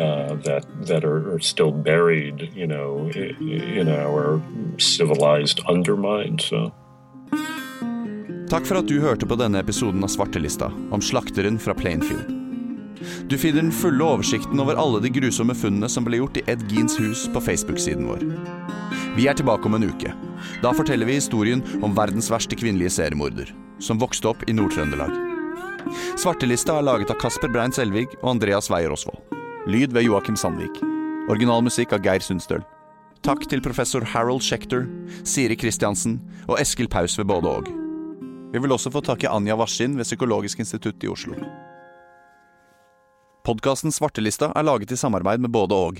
uh, 0.00 0.34
that 0.44 0.64
that 0.86 1.04
are, 1.04 1.34
are, 1.34 1.40
still 1.40 1.72
buried, 1.72 2.50
you 2.54 2.66
know, 2.66 3.10
in 3.10 3.88
our 3.88 4.40
civilized 4.78 5.60
undermind. 5.68 6.40
So. 6.40 6.72
Takk 8.48 8.66
for 8.66 8.78
at 8.78 8.88
du 8.88 9.00
hørte 9.00 9.26
på 9.26 9.36
denne 9.40 9.62
episoden 9.64 10.04
av 10.04 10.12
Svartelista 10.12 10.68
om 10.92 11.00
slakteren 11.00 11.58
fra 11.58 11.74
Plainfield. 11.74 12.41
Du 13.28 13.38
finner 13.38 13.62
den 13.62 13.72
fulle 13.72 14.04
oversikten 14.04 14.60
over 14.60 14.78
alle 14.80 15.00
de 15.04 15.10
grusomme 15.12 15.54
funnene 15.56 15.88
som 15.90 16.04
ble 16.06 16.20
gjort 16.20 16.38
i 16.40 16.44
Ed 16.50 16.64
Geens 16.70 16.98
hus 17.00 17.26
på 17.32 17.42
Facebook-siden 17.42 18.08
vår. 18.08 18.24
Vi 19.16 19.28
er 19.28 19.36
tilbake 19.36 19.68
om 19.68 19.76
en 19.76 19.88
uke. 19.88 20.14
Da 20.62 20.72
forteller 20.76 21.08
vi 21.08 21.18
historien 21.20 21.62
om 21.82 21.96
verdens 21.96 22.30
verste 22.32 22.56
kvinnelige 22.58 22.94
seriemorder, 22.98 23.52
som 23.78 24.00
vokste 24.00 24.30
opp 24.32 24.44
i 24.48 24.56
Nord-Trøndelag. 24.56 25.12
Svartelista 26.16 26.78
er 26.78 26.86
laget 26.86 27.10
av 27.12 27.18
Kasper 27.20 27.50
Brein 27.52 27.74
Selvig 27.74 28.06
og 28.22 28.36
Andreas 28.36 28.70
Weier 28.72 28.94
Osvold. 28.94 29.20
Lyd 29.70 29.92
ved 29.94 30.06
Joakim 30.08 30.38
Sandvik. 30.38 30.80
Originalmusikk 31.30 31.92
av 31.94 32.02
Geir 32.06 32.24
Sundstøl. 32.24 32.64
Takk 33.22 33.44
til 33.46 33.62
professor 33.62 34.02
Harold 34.14 34.42
Schechter, 34.42 34.88
Siri 35.22 35.54
Kristiansen 35.54 36.18
og 36.48 36.56
Eskil 36.58 36.90
Paus 36.90 37.14
ved 37.20 37.28
både 37.30 37.52
og. 37.60 37.68
Vi 38.52 38.60
vil 38.60 38.74
også 38.74 38.90
få 38.92 39.00
takke 39.06 39.30
Anja 39.30 39.54
Waskin 39.56 39.94
ved 39.96 40.08
Psykologisk 40.08 40.58
institutt 40.58 41.04
i 41.06 41.08
Oslo. 41.12 41.38
Podkasten 43.42 43.90
Svartelista 43.90 44.52
er 44.54 44.62
laget 44.62 44.92
i 44.94 44.96
samarbeid 44.96 45.40
med 45.42 45.50
både 45.50 45.74
og. 45.74 45.96